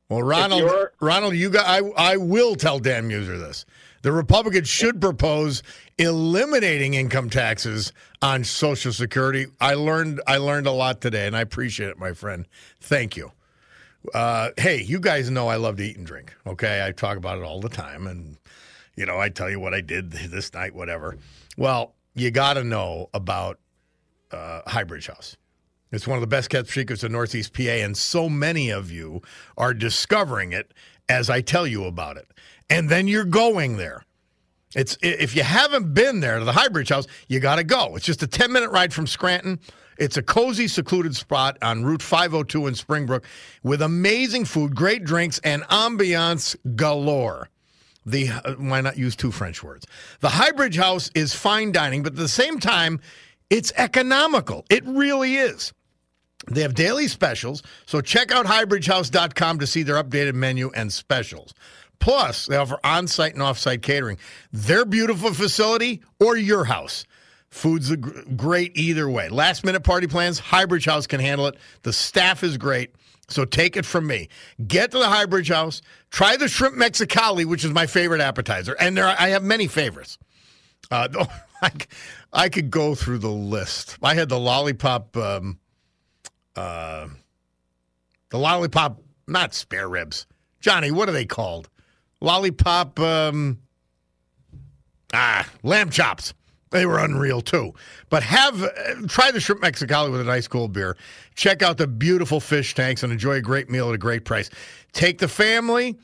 Well, 0.10 0.22
Ronald, 0.22 0.90
Ronald, 1.02 1.34
you 1.34 1.50
got. 1.50 1.66
I, 1.66 1.80
I 1.98 2.18
will 2.18 2.56
tell 2.56 2.78
Dan 2.78 3.10
Meuser 3.10 3.40
this. 3.40 3.66
The 4.04 4.12
Republicans 4.12 4.68
should 4.68 5.00
propose 5.00 5.64
eliminating 5.98 6.94
income 6.94 7.30
taxes 7.30 7.94
on 8.22 8.44
Social 8.44 8.92
Security. 8.92 9.48
I 9.60 9.74
learned. 9.74 10.22
I 10.28 10.38
learned 10.38 10.68
a 10.68 10.72
lot 10.72 11.02
today, 11.02 11.26
and 11.26 11.36
I 11.36 11.42
appreciate 11.42 11.90
it, 11.90 11.98
my 11.98 12.14
friend. 12.14 12.46
Thank 12.80 13.16
you. 13.18 13.32
Uh, 14.14 14.50
hey, 14.58 14.84
you 14.84 15.00
guys 15.00 15.32
know 15.32 15.48
I 15.48 15.56
love 15.56 15.78
to 15.78 15.84
eat 15.84 15.98
and 15.98 16.06
drink. 16.06 16.36
Okay, 16.46 16.86
I 16.86 16.92
talk 16.92 17.18
about 17.18 17.38
it 17.38 17.44
all 17.44 17.62
the 17.62 17.70
time, 17.70 18.06
and 18.06 18.38
you 18.96 19.06
know 19.06 19.18
I 19.18 19.30
tell 19.30 19.50
you 19.50 19.60
what 19.60 19.74
I 19.74 19.82
did 19.82 20.12
this 20.12 20.54
night, 20.54 20.76
whatever. 20.76 21.18
Well, 21.58 21.96
you 22.14 22.30
got 22.30 22.56
to 22.56 22.64
know 22.64 23.10
about 23.14 23.58
uh, 24.34 24.62
Highbridge 24.68 25.08
House. 25.08 25.38
It's 25.92 26.08
one 26.08 26.18
of 26.18 26.22
the 26.22 26.28
best 26.28 26.50
kept 26.50 26.70
secrets 26.70 27.04
in 27.04 27.12
Northeast 27.12 27.54
PA, 27.54 27.62
and 27.62 27.96
so 27.96 28.28
many 28.28 28.72
of 28.72 28.90
you 28.90 29.22
are 29.58 29.74
discovering 29.74 30.52
it 30.52 30.74
as 31.08 31.30
I 31.30 31.42
tell 31.42 31.68
you 31.68 31.86
about 31.86 32.18
it. 32.18 32.28
And 32.70 32.90
then 32.90 33.08
you're 33.08 33.26
going 33.26 33.78
there. 33.78 34.04
It's 34.76 34.98
if 35.04 35.36
you 35.36 35.44
haven't 35.44 35.94
been 35.94 36.20
there 36.20 36.40
to 36.40 36.46
the 36.46 36.52
Highbridge 36.52 36.90
House, 36.90 37.06
you 37.28 37.40
got 37.40 37.58
to 37.58 37.64
go. 37.64 37.96
It's 37.96 38.06
just 38.06 38.24
a 38.24 38.28
10 38.28 38.52
minute 38.52 38.72
ride 38.72 38.92
from 38.92 39.06
Scranton. 39.06 39.60
It's 40.00 40.18
a 40.18 40.24
cozy, 40.24 40.68
secluded 40.68 41.16
spot 41.16 41.58
on 41.62 41.86
Route 41.86 42.02
502 42.02 42.66
in 42.66 42.74
Springbrook 42.76 43.26
with 43.62 43.82
amazing 43.82 44.46
food, 44.46 44.76
great 44.76 45.04
drinks, 45.04 45.40
and 45.44 45.62
ambiance 45.64 46.56
galore. 46.76 47.50
The 48.06 48.30
uh, 48.30 48.54
why 48.54 48.82
not 48.82 48.98
use 48.98 49.16
two 49.16 49.32
French 49.32 49.64
words? 49.64 49.86
The 50.20 50.30
Highbridge 50.30 50.76
House 50.76 51.10
is 51.14 51.34
fine 51.34 51.72
dining, 51.72 52.04
but 52.04 52.14
at 52.14 52.18
the 52.18 52.28
same 52.28 52.60
time, 52.60 53.00
it's 53.54 53.72
economical. 53.78 54.66
It 54.72 54.84
really 54.84 55.36
is. 55.36 55.74
They 56.50 56.64
have 56.64 56.74
daily 56.74 57.08
specials, 57.08 57.62
so 57.86 58.02
check 58.02 58.32
out 58.32 58.48
highbridgehouse.com 58.48 59.60
to 59.60 59.68
see 59.68 59.84
their 59.84 60.04
updated 60.04 60.34
menu 60.34 60.72
and 60.76 60.92
specials. 60.92 61.54
Plus, 62.00 62.48
they 62.48 62.58
offer 62.58 62.80
on 62.84 63.08
site 63.08 63.34
and 63.34 63.44
off 63.44 63.60
site 63.60 63.84
catering. 63.84 64.18
Their 64.52 64.86
beautiful 64.86 65.36
facility 65.36 66.02
or 66.20 66.36
your 66.36 66.66
house. 66.66 67.06
Food's 67.52 67.96
great 68.36 68.76
either 68.76 69.08
way. 69.08 69.30
Last 69.30 69.64
minute 69.64 69.84
party 69.84 70.08
plans, 70.08 70.42
Highbridge 70.42 70.88
House 70.88 71.06
can 71.06 71.20
handle 71.20 71.46
it. 71.46 71.56
The 71.84 71.94
staff 71.94 72.44
is 72.44 72.58
great. 72.58 72.96
So 73.30 73.46
take 73.46 73.78
it 73.78 73.86
from 73.86 74.08
me. 74.08 74.30
Get 74.66 74.90
to 74.92 74.98
the 74.98 75.06
Highbridge 75.06 75.54
House. 75.54 75.84
Try 76.10 76.38
the 76.38 76.48
shrimp 76.48 76.76
mexicali, 76.76 77.46
which 77.46 77.64
is 77.64 77.70
my 77.72 77.86
favorite 77.86 78.20
appetizer, 78.20 78.76
and 78.80 78.98
there 78.98 79.06
I 79.06 79.30
have 79.30 79.44
many 79.44 79.68
favorites. 79.68 80.18
Uh, 80.90 81.08
I, 82.34 82.50
could 82.50 82.72
go 82.72 82.96
through 82.96 83.20
the 83.20 83.32
list. 83.32 83.98
I 84.02 84.16
had 84.16 84.30
the 84.30 84.40
lollipop, 84.40 85.16
um, 85.16 85.60
uh, 86.56 87.08
the 88.30 88.38
lollipop, 88.38 89.02
not 89.28 89.54
spare 89.54 89.88
ribs. 89.88 90.26
Johnny, 90.60 90.92
what 90.92 91.08
are 91.10 91.14
they 91.14 91.26
called? 91.26 91.70
Lollipop, 92.22 93.00
um, 93.00 93.60
ah, 95.14 95.48
lamb 95.62 95.90
chops. 95.90 96.34
They 96.74 96.88
were 96.88 96.98
unreal 96.98 97.42
too. 97.42 97.76
But 98.10 98.24
have 98.24 98.64
uh, 98.64 98.70
try 99.08 99.30
the 99.30 99.40
shrimp 99.40 99.62
mexicali 99.62 100.12
with 100.12 100.22
a 100.22 100.24
nice 100.24 100.48
cold 100.48 100.74
beer. 100.74 100.98
Check 101.36 101.62
out 101.62 101.78
the 101.78 101.86
beautiful 101.86 102.40
fish 102.40 102.74
tanks 102.74 103.04
and 103.04 103.14
enjoy 103.14 103.34
a 103.34 103.42
great 103.42 103.70
meal 103.70 103.90
at 103.90 103.96
a 103.96 104.00
great 104.00 104.26
price. 104.26 104.50
Take 104.92 105.20
the 105.20 105.28
family, 105.28 106.00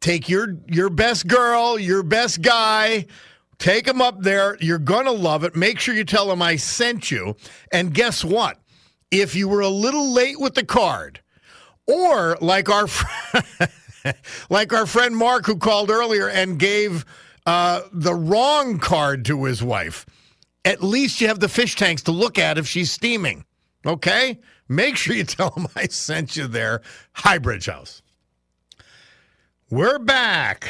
take 0.00 0.28
your 0.28 0.56
your 0.66 0.90
best 0.90 1.26
girl, 1.26 1.78
your 1.78 2.02
best 2.02 2.42
guy. 2.42 3.06
Take 3.60 3.84
them 3.84 4.00
up 4.00 4.22
there. 4.22 4.56
You're 4.58 4.78
going 4.78 5.04
to 5.04 5.12
love 5.12 5.44
it. 5.44 5.54
Make 5.54 5.78
sure 5.78 5.94
you 5.94 6.04
tell 6.04 6.26
them 6.28 6.40
I 6.40 6.56
sent 6.56 7.10
you. 7.10 7.36
And 7.70 7.94
guess 7.94 8.24
what? 8.24 8.58
If 9.10 9.34
you 9.36 9.48
were 9.48 9.60
a 9.60 9.68
little 9.68 10.12
late 10.12 10.40
with 10.40 10.54
the 10.54 10.64
card, 10.64 11.20
or 11.86 12.38
like 12.40 12.70
our 12.70 12.86
like 14.50 14.72
our 14.72 14.86
friend 14.86 15.14
Mark 15.14 15.44
who 15.44 15.56
called 15.56 15.90
earlier 15.90 16.28
and 16.28 16.58
gave 16.58 17.04
uh, 17.44 17.82
the 17.92 18.14
wrong 18.14 18.78
card 18.78 19.26
to 19.26 19.44
his 19.44 19.62
wife, 19.62 20.06
at 20.64 20.82
least 20.82 21.20
you 21.20 21.28
have 21.28 21.40
the 21.40 21.48
fish 21.48 21.76
tanks 21.76 22.02
to 22.04 22.12
look 22.12 22.38
at 22.38 22.56
if 22.56 22.66
she's 22.66 22.90
steaming. 22.90 23.44
Okay? 23.84 24.38
Make 24.68 24.96
sure 24.96 25.14
you 25.14 25.24
tell 25.24 25.50
them 25.50 25.66
I 25.76 25.86
sent 25.88 26.34
you 26.34 26.46
there. 26.46 26.80
Highbridge 27.14 27.70
House. 27.70 28.00
We're 29.68 29.98
back. 29.98 30.64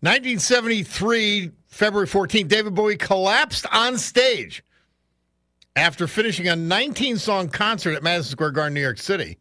1973, 0.00 1.50
February 1.78 2.08
14th, 2.08 2.48
David 2.48 2.74
Bowie 2.74 2.96
collapsed 2.96 3.64
on 3.70 3.96
stage 3.98 4.64
after 5.76 6.08
finishing 6.08 6.48
a 6.48 6.56
19 6.56 7.18
song 7.18 7.48
concert 7.48 7.94
at 7.94 8.02
Madison 8.02 8.32
Square 8.32 8.50
Garden, 8.50 8.74
New 8.74 8.80
York 8.80 8.98
City. 8.98 9.38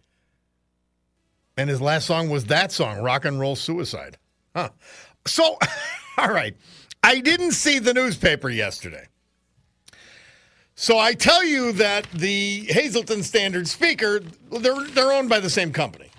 And 1.57 1.67
his 1.67 1.81
last 1.81 2.05
song 2.05 2.29
was 2.29 2.45
that 2.45 2.71
song, 2.71 3.01
Rock 3.01 3.25
and 3.25 3.39
Roll 3.39 3.55
Suicide. 3.55 4.19
Huh. 4.55 4.69
So, 5.25 5.57
all 6.19 6.29
right. 6.29 6.55
I 7.01 7.21
didn't 7.21 7.53
see 7.53 7.79
the 7.79 7.91
newspaper 7.91 8.49
yesterday. 8.49 9.07
So 10.75 10.99
I 10.99 11.15
tell 11.15 11.43
you 11.43 11.71
that 11.71 12.05
the 12.11 12.67
Hazleton 12.69 13.23
Standard 13.23 13.67
Speaker, 13.67 14.19
they're, 14.51 14.83
they're 14.89 15.11
owned 15.11 15.29
by 15.29 15.39
the 15.39 15.49
same 15.49 15.73
company. 15.73 16.11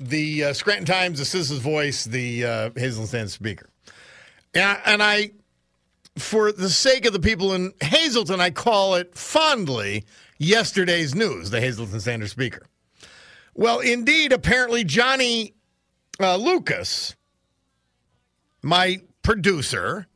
The 0.00 0.44
uh, 0.44 0.52
Scranton 0.54 0.86
Times, 0.86 1.18
the 1.18 1.26
Citizen's 1.26 1.60
Voice, 1.60 2.06
the 2.06 2.46
uh, 2.46 2.70
Hazleton 2.78 3.08
Standard 3.08 3.30
Speaker. 3.30 3.68
And, 4.54 4.78
and 4.86 5.02
I, 5.02 5.32
for 6.18 6.52
the 6.52 6.70
sake 6.70 7.04
of 7.04 7.12
the 7.12 7.20
people 7.20 7.52
in 7.52 7.72
Hazleton, 7.80 8.40
I 8.40 8.50
call 8.50 8.94
it 8.94 9.14
fondly 9.14 10.04
yesterday's 10.38 11.14
news, 11.14 11.50
the 11.50 11.60
Hazleton 11.60 12.00
Standard 12.00 12.30
Speaker. 12.30 12.62
Well, 13.54 13.80
indeed, 13.80 14.32
apparently 14.32 14.84
Johnny 14.84 15.54
uh, 16.20 16.36
Lucas, 16.36 17.16
my 18.62 19.00
producer 19.22 20.06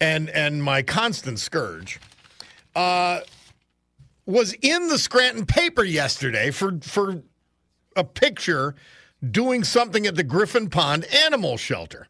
and 0.00 0.28
and 0.30 0.62
my 0.62 0.82
constant 0.82 1.38
scourge, 1.38 2.00
uh, 2.74 3.20
was 4.26 4.54
in 4.54 4.88
the 4.88 4.98
Scranton 4.98 5.46
paper 5.46 5.84
yesterday 5.84 6.50
for 6.50 6.78
for 6.82 7.22
a 7.94 8.04
picture 8.04 8.74
doing 9.30 9.64
something 9.64 10.06
at 10.06 10.16
the 10.16 10.24
Griffin 10.24 10.68
Pond 10.68 11.04
Animal 11.26 11.56
Shelter. 11.56 12.08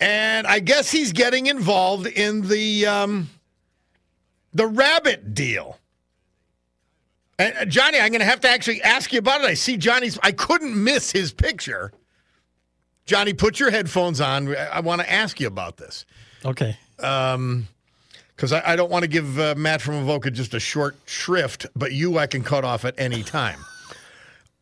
And 0.00 0.46
I 0.46 0.60
guess 0.60 0.90
he's 0.90 1.12
getting 1.12 1.46
involved 1.46 2.06
in 2.06 2.48
the 2.48 2.86
um, 2.86 3.28
the 4.54 4.66
rabbit 4.66 5.34
deal. 5.34 5.78
And 7.38 7.56
uh, 7.56 7.64
Johnny, 7.66 7.98
I'm 7.98 8.10
going 8.10 8.20
to 8.20 8.26
have 8.26 8.40
to 8.40 8.48
actually 8.48 8.82
ask 8.82 9.12
you 9.12 9.18
about 9.18 9.42
it. 9.42 9.46
I 9.46 9.54
see 9.54 9.76
Johnny's. 9.76 10.18
I 10.22 10.32
couldn't 10.32 10.82
miss 10.82 11.10
his 11.10 11.32
picture. 11.32 11.92
Johnny, 13.06 13.32
put 13.34 13.58
your 13.58 13.70
headphones 13.70 14.20
on. 14.20 14.48
I, 14.48 14.66
I 14.66 14.80
want 14.80 15.00
to 15.00 15.10
ask 15.10 15.40
you 15.40 15.46
about 15.46 15.76
this. 15.76 16.06
Okay. 16.44 16.76
Um, 16.98 17.68
because 18.36 18.52
I, 18.52 18.72
I, 18.72 18.76
don't 18.76 18.90
want 18.90 19.02
to 19.02 19.08
give 19.08 19.38
uh, 19.38 19.54
Matt 19.54 19.82
from 19.82 19.96
Avoca 19.96 20.30
just 20.30 20.54
a 20.54 20.60
short 20.60 20.96
shrift, 21.04 21.66
but 21.76 21.92
you 21.92 22.18
I 22.18 22.26
can 22.26 22.42
cut 22.42 22.64
off 22.64 22.86
at 22.86 22.94
any 22.98 23.22
time. 23.22 23.58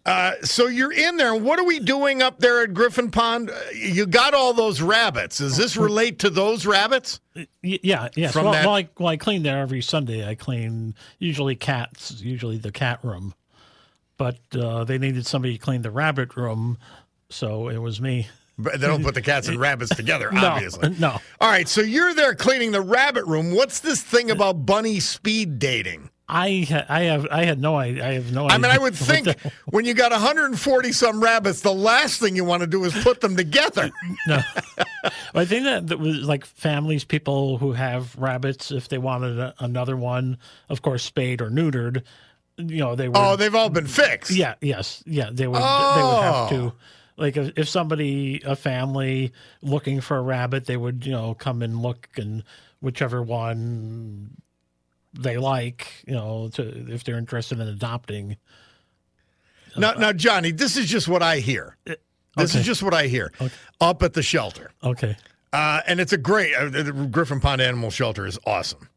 Uh, 0.09 0.33
so 0.43 0.69
you're 0.69 0.93
in 0.93 1.19
there. 1.19 1.35
What 1.35 1.59
are 1.59 1.65
we 1.65 1.81
doing 1.81 2.23
up 2.23 2.39
there 2.39 2.63
at 2.63 2.73
Griffin 2.73 3.11
Pond? 3.11 3.51
Uh, 3.51 3.55
you 3.75 4.07
got 4.07 4.33
all 4.33 4.55
those 4.55 4.81
rabbits. 4.81 5.37
Does 5.37 5.57
this 5.57 5.77
relate 5.77 6.21
to 6.21 6.31
those 6.31 6.65
rabbits? 6.65 7.21
Yeah, 7.63 8.09
yes. 8.17 8.35
Well, 8.35 8.53
that... 8.53 8.65
well, 8.65 8.75
I, 8.75 8.89
well, 8.99 9.09
I 9.09 9.19
clean 9.19 9.43
there 9.43 9.59
every 9.59 9.83
Sunday. 9.83 10.27
I 10.27 10.35
clean 10.35 10.95
usually 11.19 11.57
cats, 11.57 12.23
usually 12.23 12.57
the 12.57 12.73
cat 12.73 13.01
room. 13.03 13.35
But 14.17 14.39
uh, 14.55 14.85
they 14.85 14.97
needed 14.97 15.27
somebody 15.27 15.59
to 15.59 15.63
clean 15.63 15.83
the 15.83 15.91
rabbit 15.91 16.37
room, 16.37 16.79
so 17.29 17.69
it 17.69 17.79
was 17.79 18.01
me. 18.01 18.29
But 18.57 18.81
they 18.81 18.87
don't 18.87 19.05
put 19.05 19.15
the 19.15 19.23
cats 19.23 19.47
and 19.47 19.61
rabbits 19.61 19.95
together, 19.95 20.31
no, 20.33 20.45
obviously. 20.45 20.89
No. 20.99 21.19
All 21.41 21.51
right, 21.51 21.69
so 21.69 21.83
you're 21.83 22.15
there 22.15 22.35
cleaning 22.35 22.73
the 22.73 22.81
rabbit 22.81 23.27
room. 23.27 23.55
What's 23.55 23.81
this 23.81 24.03
thing 24.03 24.31
about 24.31 24.65
bunny 24.65 25.01
speed 25.01 25.59
dating? 25.59 26.09
I 26.29 26.85
I 26.89 27.05
have 27.05 27.27
I 27.31 27.45
had 27.45 27.59
no 27.59 27.77
idea. 27.77 28.07
I 28.07 28.13
have 28.13 28.33
no 28.33 28.45
idea. 28.45 28.55
I 28.55 28.59
mean, 28.59 28.71
I 28.71 28.79
would 28.79 28.95
think 28.95 29.35
when 29.67 29.87
you 29.87 29.95
got 29.95 30.13
140 30.13 30.93
some 30.93 31.23
rabbits, 31.23 31.63
the 31.63 31.73
last 31.73 32.21
thing 32.21 32.37
you 32.37 32.45
want 32.45 32.61
to 32.61 32.67
do 32.67 32.85
is 32.85 32.93
put 33.03 33.23
them 33.23 33.35
together. 33.35 33.91
no, 34.27 34.41
I 35.35 35.45
think 35.47 35.65
that, 35.65 35.87
that 35.87 35.99
was 35.99 36.25
like 36.25 36.45
families, 36.45 37.05
people 37.05 37.57
who 37.57 37.73
have 37.73 38.15
rabbits, 38.17 38.71
if 38.71 38.89
they 38.89 38.99
wanted 38.99 39.39
a, 39.39 39.55
another 39.59 39.97
one, 39.97 40.37
of 40.69 40.83
course, 40.83 41.03
spayed 41.03 41.41
or 41.41 41.51
neutered. 41.51 42.03
You 42.59 42.79
know, 42.79 42.95
they 42.95 43.09
were. 43.09 43.17
Oh, 43.17 43.37
they've 43.37 43.55
all 43.55 43.71
been 43.71 43.87
fixed. 43.87 44.33
Yeah. 44.33 44.55
Yes. 44.61 45.03
Yeah. 45.07 45.31
They 45.33 45.47
would. 45.47 45.61
Oh. 45.63 45.95
They 45.95 46.03
would 46.03 46.23
have 46.23 46.49
to. 46.51 46.57
Oh. 46.57 46.81
Like 47.17 47.37
if, 47.37 47.53
if 47.57 47.69
somebody, 47.69 48.43
a 48.45 48.55
family 48.55 49.33
looking 49.63 50.01
for 50.01 50.17
a 50.17 50.23
rabbit, 50.23 50.67
they 50.67 50.77
would, 50.77 51.07
you 51.07 51.13
know, 51.13 51.35
come 51.35 51.63
and 51.63 51.81
look 51.81 52.09
and 52.17 52.45
whichever 52.81 53.23
one 53.23 54.37
they 55.15 55.39
like, 55.39 56.05
you 56.07 56.15
know, 56.15 56.49
to, 56.55 56.93
if 56.93 57.05
they're 57.05 57.19
interested 57.19 57.61
in 57.61 57.69
adopting. 57.69 58.37
Now, 59.77 59.91
uh, 59.91 59.95
now, 59.95 60.13
Johnny, 60.13 60.51
this 60.51 60.77
is 60.77 60.87
just 60.87 61.09
what 61.09 61.23
I 61.23 61.39
hear. 61.39 61.77
This 61.85 61.97
okay. 62.39 62.61
is 62.61 62.67
just 62.67 62.83
what 62.83 62.95
I 62.95 63.07
hear 63.07 63.33
okay. 63.41 63.55
up 63.81 64.03
at 64.03 64.15
the 64.15 64.23
shelter. 64.23 64.71
Okay. 64.83 65.17
Uh, 65.53 65.81
and 65.87 66.01
it's 66.01 66.13
a 66.13 66.19
great 66.19 66.55
uh, 66.55 66.69
the 66.69 67.09
Griffin 67.11 67.41
Pond 67.41 67.61
Animal 67.61 67.91
Shelter 67.91 68.27
is 68.27 68.39
awesome. 68.47 68.89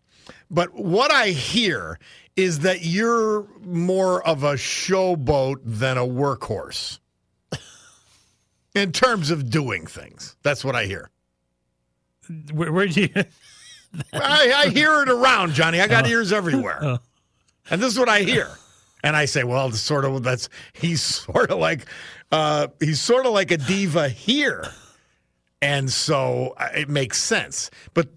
But 0.50 0.74
what 0.74 1.12
I 1.12 1.30
hear 1.30 1.98
is 2.36 2.60
that 2.60 2.84
you're 2.84 3.48
more 3.62 4.26
of 4.28 4.44
a 4.44 4.54
showboat 4.54 5.58
than 5.64 5.98
a 5.98 6.06
workhorse 6.06 7.00
in 8.76 8.92
terms 8.92 9.32
of 9.32 9.50
doing 9.50 9.86
things. 9.86 10.36
That's 10.44 10.64
what 10.64 10.76
I 10.76 10.86
hear. 10.86 11.10
Where, 12.54 12.72
where 12.72 12.88
do 12.88 13.02
you? 13.02 13.24
I, 14.14 14.54
I, 14.66 14.70
hear 14.70 15.02
it 15.02 15.10
around, 15.10 15.54
Johnny. 15.54 15.82
I 15.82 15.88
got 15.88 16.06
uh, 16.06 16.10
ears 16.10 16.32
everywhere, 16.32 16.84
uh, 16.84 16.98
and 17.70 17.82
this 17.82 17.92
is 17.92 18.00
what 18.00 18.10
I 18.10 18.22
hear. 18.22 18.50
And 19.04 19.16
I 19.16 19.26
say, 19.26 19.44
well, 19.44 19.72
sort 19.72 20.06
of 20.06 20.24
that's 20.24 20.50
he's 20.74 21.02
sort 21.02 21.52
of 21.52 21.60
like 21.60 21.86
uh, 22.32 22.68
he's 22.80 23.02
sort 23.02 23.26
of 23.26 23.34
like 23.34 23.52
a 23.52 23.58
diva 23.58 24.10
here, 24.10 24.66
and 25.62 25.92
so 25.92 26.54
uh, 26.58 26.70
it 26.76 26.90
makes 26.90 27.22
sense. 27.22 27.72
But 27.94 28.10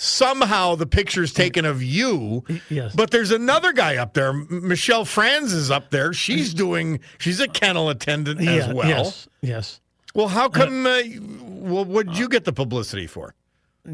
somehow 0.00 0.74
the 0.74 0.86
picture's 0.86 1.32
taken 1.32 1.64
of 1.64 1.82
you. 1.82 2.44
Yes. 2.68 2.94
But 2.94 3.10
there's 3.10 3.30
another 3.30 3.72
guy 3.72 3.96
up 3.96 4.14
there. 4.14 4.32
Michelle 4.32 5.04
Franz 5.04 5.52
is 5.52 5.70
up 5.70 5.90
there. 5.90 6.12
She's 6.12 6.54
doing. 6.54 7.00
She's 7.18 7.40
a 7.40 7.48
kennel 7.48 7.90
attendant 7.90 8.40
yeah, 8.40 8.52
as 8.52 8.74
well. 8.74 8.88
Yes. 8.88 9.28
Yes. 9.42 9.80
Well, 10.14 10.28
how 10.28 10.48
come? 10.48 10.86
Uh, 10.86 11.02
well, 11.42 11.84
what 11.84 12.06
did 12.06 12.18
you 12.18 12.28
get 12.28 12.44
the 12.44 12.52
publicity 12.52 13.06
for? 13.06 13.34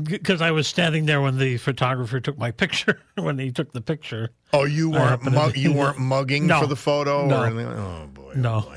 Because 0.03 0.41
I 0.43 0.51
was 0.51 0.67
standing 0.67 1.07
there 1.07 1.21
when 1.21 1.39
the 1.39 1.57
photographer 1.59 2.21
took 2.21 2.39
my 2.39 2.51
picture. 2.63 3.01
when 3.15 3.39
he 3.39 3.51
took 3.51 3.73
the 3.73 3.81
picture. 3.81 4.31
Oh, 4.53 4.65
you 4.65 4.91
weren't 4.91 5.23
mug- 5.31 5.57
you 5.57 5.73
weren't 5.75 5.99
mugging 5.99 6.47
no, 6.47 6.61
for 6.61 6.67
the 6.67 6.77
photo 6.77 7.27
no. 7.27 7.43
or 7.43 7.47
anything. 7.47 7.67
Oh 7.67 8.09
boy. 8.13 8.33
Oh, 8.35 8.39
no. 8.39 8.61
Boy. 8.63 8.77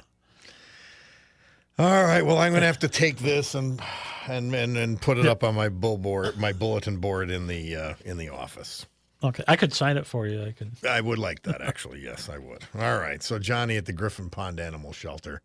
All 1.79 2.03
right. 2.03 2.25
Well, 2.25 2.37
I'm 2.37 2.51
going 2.51 2.61
to 2.61 2.67
have 2.67 2.79
to 2.79 2.89
take 2.89 3.19
this 3.19 3.55
and 3.55 3.81
and 4.27 4.53
and, 4.53 4.77
and 4.77 5.01
put 5.01 5.17
it 5.17 5.25
up 5.25 5.43
on 5.43 5.55
my 5.55 5.69
billboard, 5.69 6.37
my 6.37 6.51
bulletin 6.51 6.97
board 6.97 7.29
in 7.31 7.47
the 7.47 7.75
uh, 7.75 7.93
in 8.05 8.17
the 8.17 8.29
office. 8.29 8.85
Okay, 9.21 9.43
I 9.49 9.57
could 9.57 9.73
sign 9.73 9.97
it 9.97 10.05
for 10.05 10.27
you. 10.27 10.43
I 10.45 10.51
could. 10.51 10.71
I 10.87 11.01
would 11.01 11.19
like 11.19 11.43
that 11.43 11.61
actually. 11.61 12.01
yes, 12.01 12.29
I 12.29 12.37
would. 12.37 12.63
All 12.75 12.97
right. 12.99 13.21
So 13.21 13.37
Johnny 13.39 13.75
at 13.75 13.85
the 13.85 13.93
Griffin 13.93 14.29
Pond 14.29 14.59
Animal 14.59 14.93
Shelter, 14.93 15.41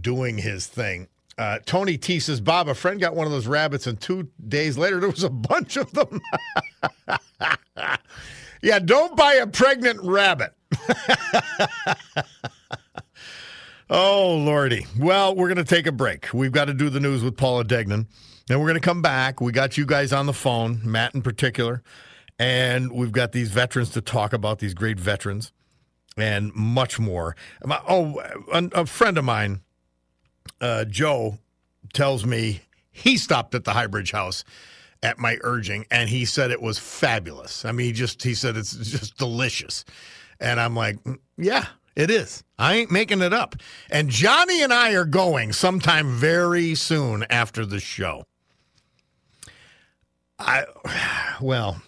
doing 0.00 0.38
his 0.38 0.66
thing. 0.66 1.08
Uh, 1.38 1.58
Tony 1.66 1.98
T 1.98 2.18
says, 2.18 2.40
Bob, 2.40 2.68
a 2.68 2.74
friend 2.74 2.98
got 2.98 3.14
one 3.14 3.26
of 3.26 3.32
those 3.32 3.46
rabbits, 3.46 3.86
and 3.86 4.00
two 4.00 4.28
days 4.48 4.78
later 4.78 5.00
there 5.00 5.10
was 5.10 5.22
a 5.22 5.30
bunch 5.30 5.76
of 5.76 5.92
them. 5.92 6.20
yeah, 8.62 8.78
don't 8.78 9.14
buy 9.16 9.34
a 9.34 9.46
pregnant 9.46 10.00
rabbit. 10.02 10.54
oh, 13.90 14.36
Lordy. 14.36 14.86
Well, 14.98 15.34
we're 15.34 15.48
going 15.48 15.58
to 15.58 15.64
take 15.64 15.86
a 15.86 15.92
break. 15.92 16.32
We've 16.32 16.52
got 16.52 16.66
to 16.66 16.74
do 16.74 16.88
the 16.88 17.00
news 17.00 17.22
with 17.22 17.36
Paula 17.36 17.64
Degnan. 17.64 18.08
Then 18.48 18.58
we're 18.58 18.68
going 18.68 18.80
to 18.80 18.80
come 18.80 19.02
back. 19.02 19.40
We 19.42 19.52
got 19.52 19.76
you 19.76 19.84
guys 19.84 20.14
on 20.14 20.24
the 20.24 20.32
phone, 20.32 20.80
Matt 20.84 21.14
in 21.14 21.20
particular, 21.20 21.82
and 22.38 22.92
we've 22.92 23.12
got 23.12 23.32
these 23.32 23.50
veterans 23.50 23.90
to 23.90 24.00
talk 24.00 24.32
about, 24.32 24.60
these 24.60 24.72
great 24.72 24.98
veterans, 24.98 25.52
and 26.16 26.54
much 26.54 26.98
more. 26.98 27.36
Oh, 27.86 28.22
a, 28.52 28.64
a 28.72 28.86
friend 28.86 29.18
of 29.18 29.24
mine 29.24 29.60
uh, 30.60 30.84
Joe 30.84 31.38
tells 31.92 32.24
me 32.24 32.62
he 32.90 33.16
stopped 33.16 33.54
at 33.54 33.64
the 33.64 33.72
Highbridge 33.72 34.12
House 34.12 34.44
at 35.02 35.18
my 35.18 35.38
urging, 35.42 35.86
and 35.90 36.08
he 36.08 36.24
said 36.24 36.50
it 36.50 36.62
was 36.62 36.78
fabulous. 36.78 37.64
I 37.64 37.72
mean, 37.72 37.86
he 37.86 37.92
just 37.92 38.22
he 38.22 38.34
said 38.34 38.56
it's 38.56 38.72
just 38.72 39.16
delicious, 39.18 39.84
and 40.40 40.60
I'm 40.60 40.74
like, 40.74 41.02
mm, 41.04 41.18
yeah, 41.36 41.66
it 41.94 42.10
is. 42.10 42.42
I 42.58 42.74
ain't 42.74 42.90
making 42.90 43.22
it 43.22 43.32
up. 43.32 43.56
And 43.90 44.08
Johnny 44.10 44.62
and 44.62 44.72
I 44.72 44.94
are 44.94 45.04
going 45.04 45.52
sometime 45.52 46.16
very 46.16 46.74
soon 46.74 47.24
after 47.30 47.64
the 47.64 47.80
show. 47.80 48.24
I 50.38 50.64
well, 51.40 51.80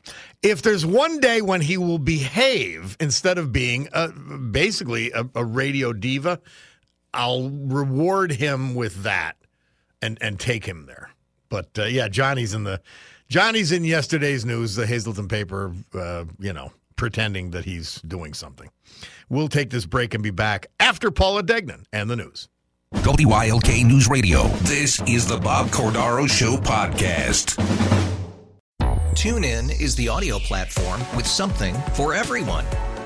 if 0.42 0.62
there's 0.62 0.86
one 0.86 1.20
day 1.20 1.42
when 1.42 1.60
he 1.60 1.76
will 1.76 1.98
behave 1.98 2.96
instead 3.00 3.38
of 3.38 3.52
being 3.52 3.88
a, 3.92 4.08
basically 4.08 5.10
a, 5.12 5.28
a 5.34 5.44
radio 5.44 5.92
diva, 5.92 6.40
I'll 7.18 7.50
reward 7.50 8.30
him 8.30 8.76
with 8.76 9.02
that 9.02 9.36
and 10.00 10.16
and 10.20 10.38
take 10.38 10.64
him 10.64 10.86
there. 10.86 11.10
But 11.48 11.76
uh, 11.76 11.84
yeah, 11.84 12.06
Johnny's 12.08 12.54
in 12.54 12.62
the 12.62 12.80
Johnny's 13.28 13.72
in 13.72 13.84
yesterday's 13.84 14.44
news, 14.44 14.76
the 14.76 14.86
Hazleton 14.86 15.26
paper. 15.26 15.74
Uh, 15.92 16.26
you 16.38 16.52
know, 16.52 16.70
pretending 16.94 17.50
that 17.50 17.64
he's 17.64 18.00
doing 18.02 18.34
something. 18.34 18.70
We'll 19.28 19.48
take 19.48 19.70
this 19.70 19.84
break 19.84 20.14
and 20.14 20.22
be 20.22 20.30
back 20.30 20.66
after 20.78 21.10
Paula 21.10 21.42
Degnan 21.42 21.86
and 21.92 22.08
the 22.08 22.16
news. 22.16 22.48
WYLK 22.94 23.84
News 23.84 24.08
Radio. 24.08 24.44
This 24.62 25.00
is 25.02 25.26
the 25.26 25.36
Bob 25.36 25.66
Cordaro 25.68 26.28
Show 26.28 26.56
podcast. 26.56 27.56
TuneIn 29.12 29.78
is 29.80 29.96
the 29.96 30.08
audio 30.08 30.38
platform 30.38 31.00
with 31.16 31.26
something 31.26 31.74
for 31.94 32.14
everyone. 32.14 32.64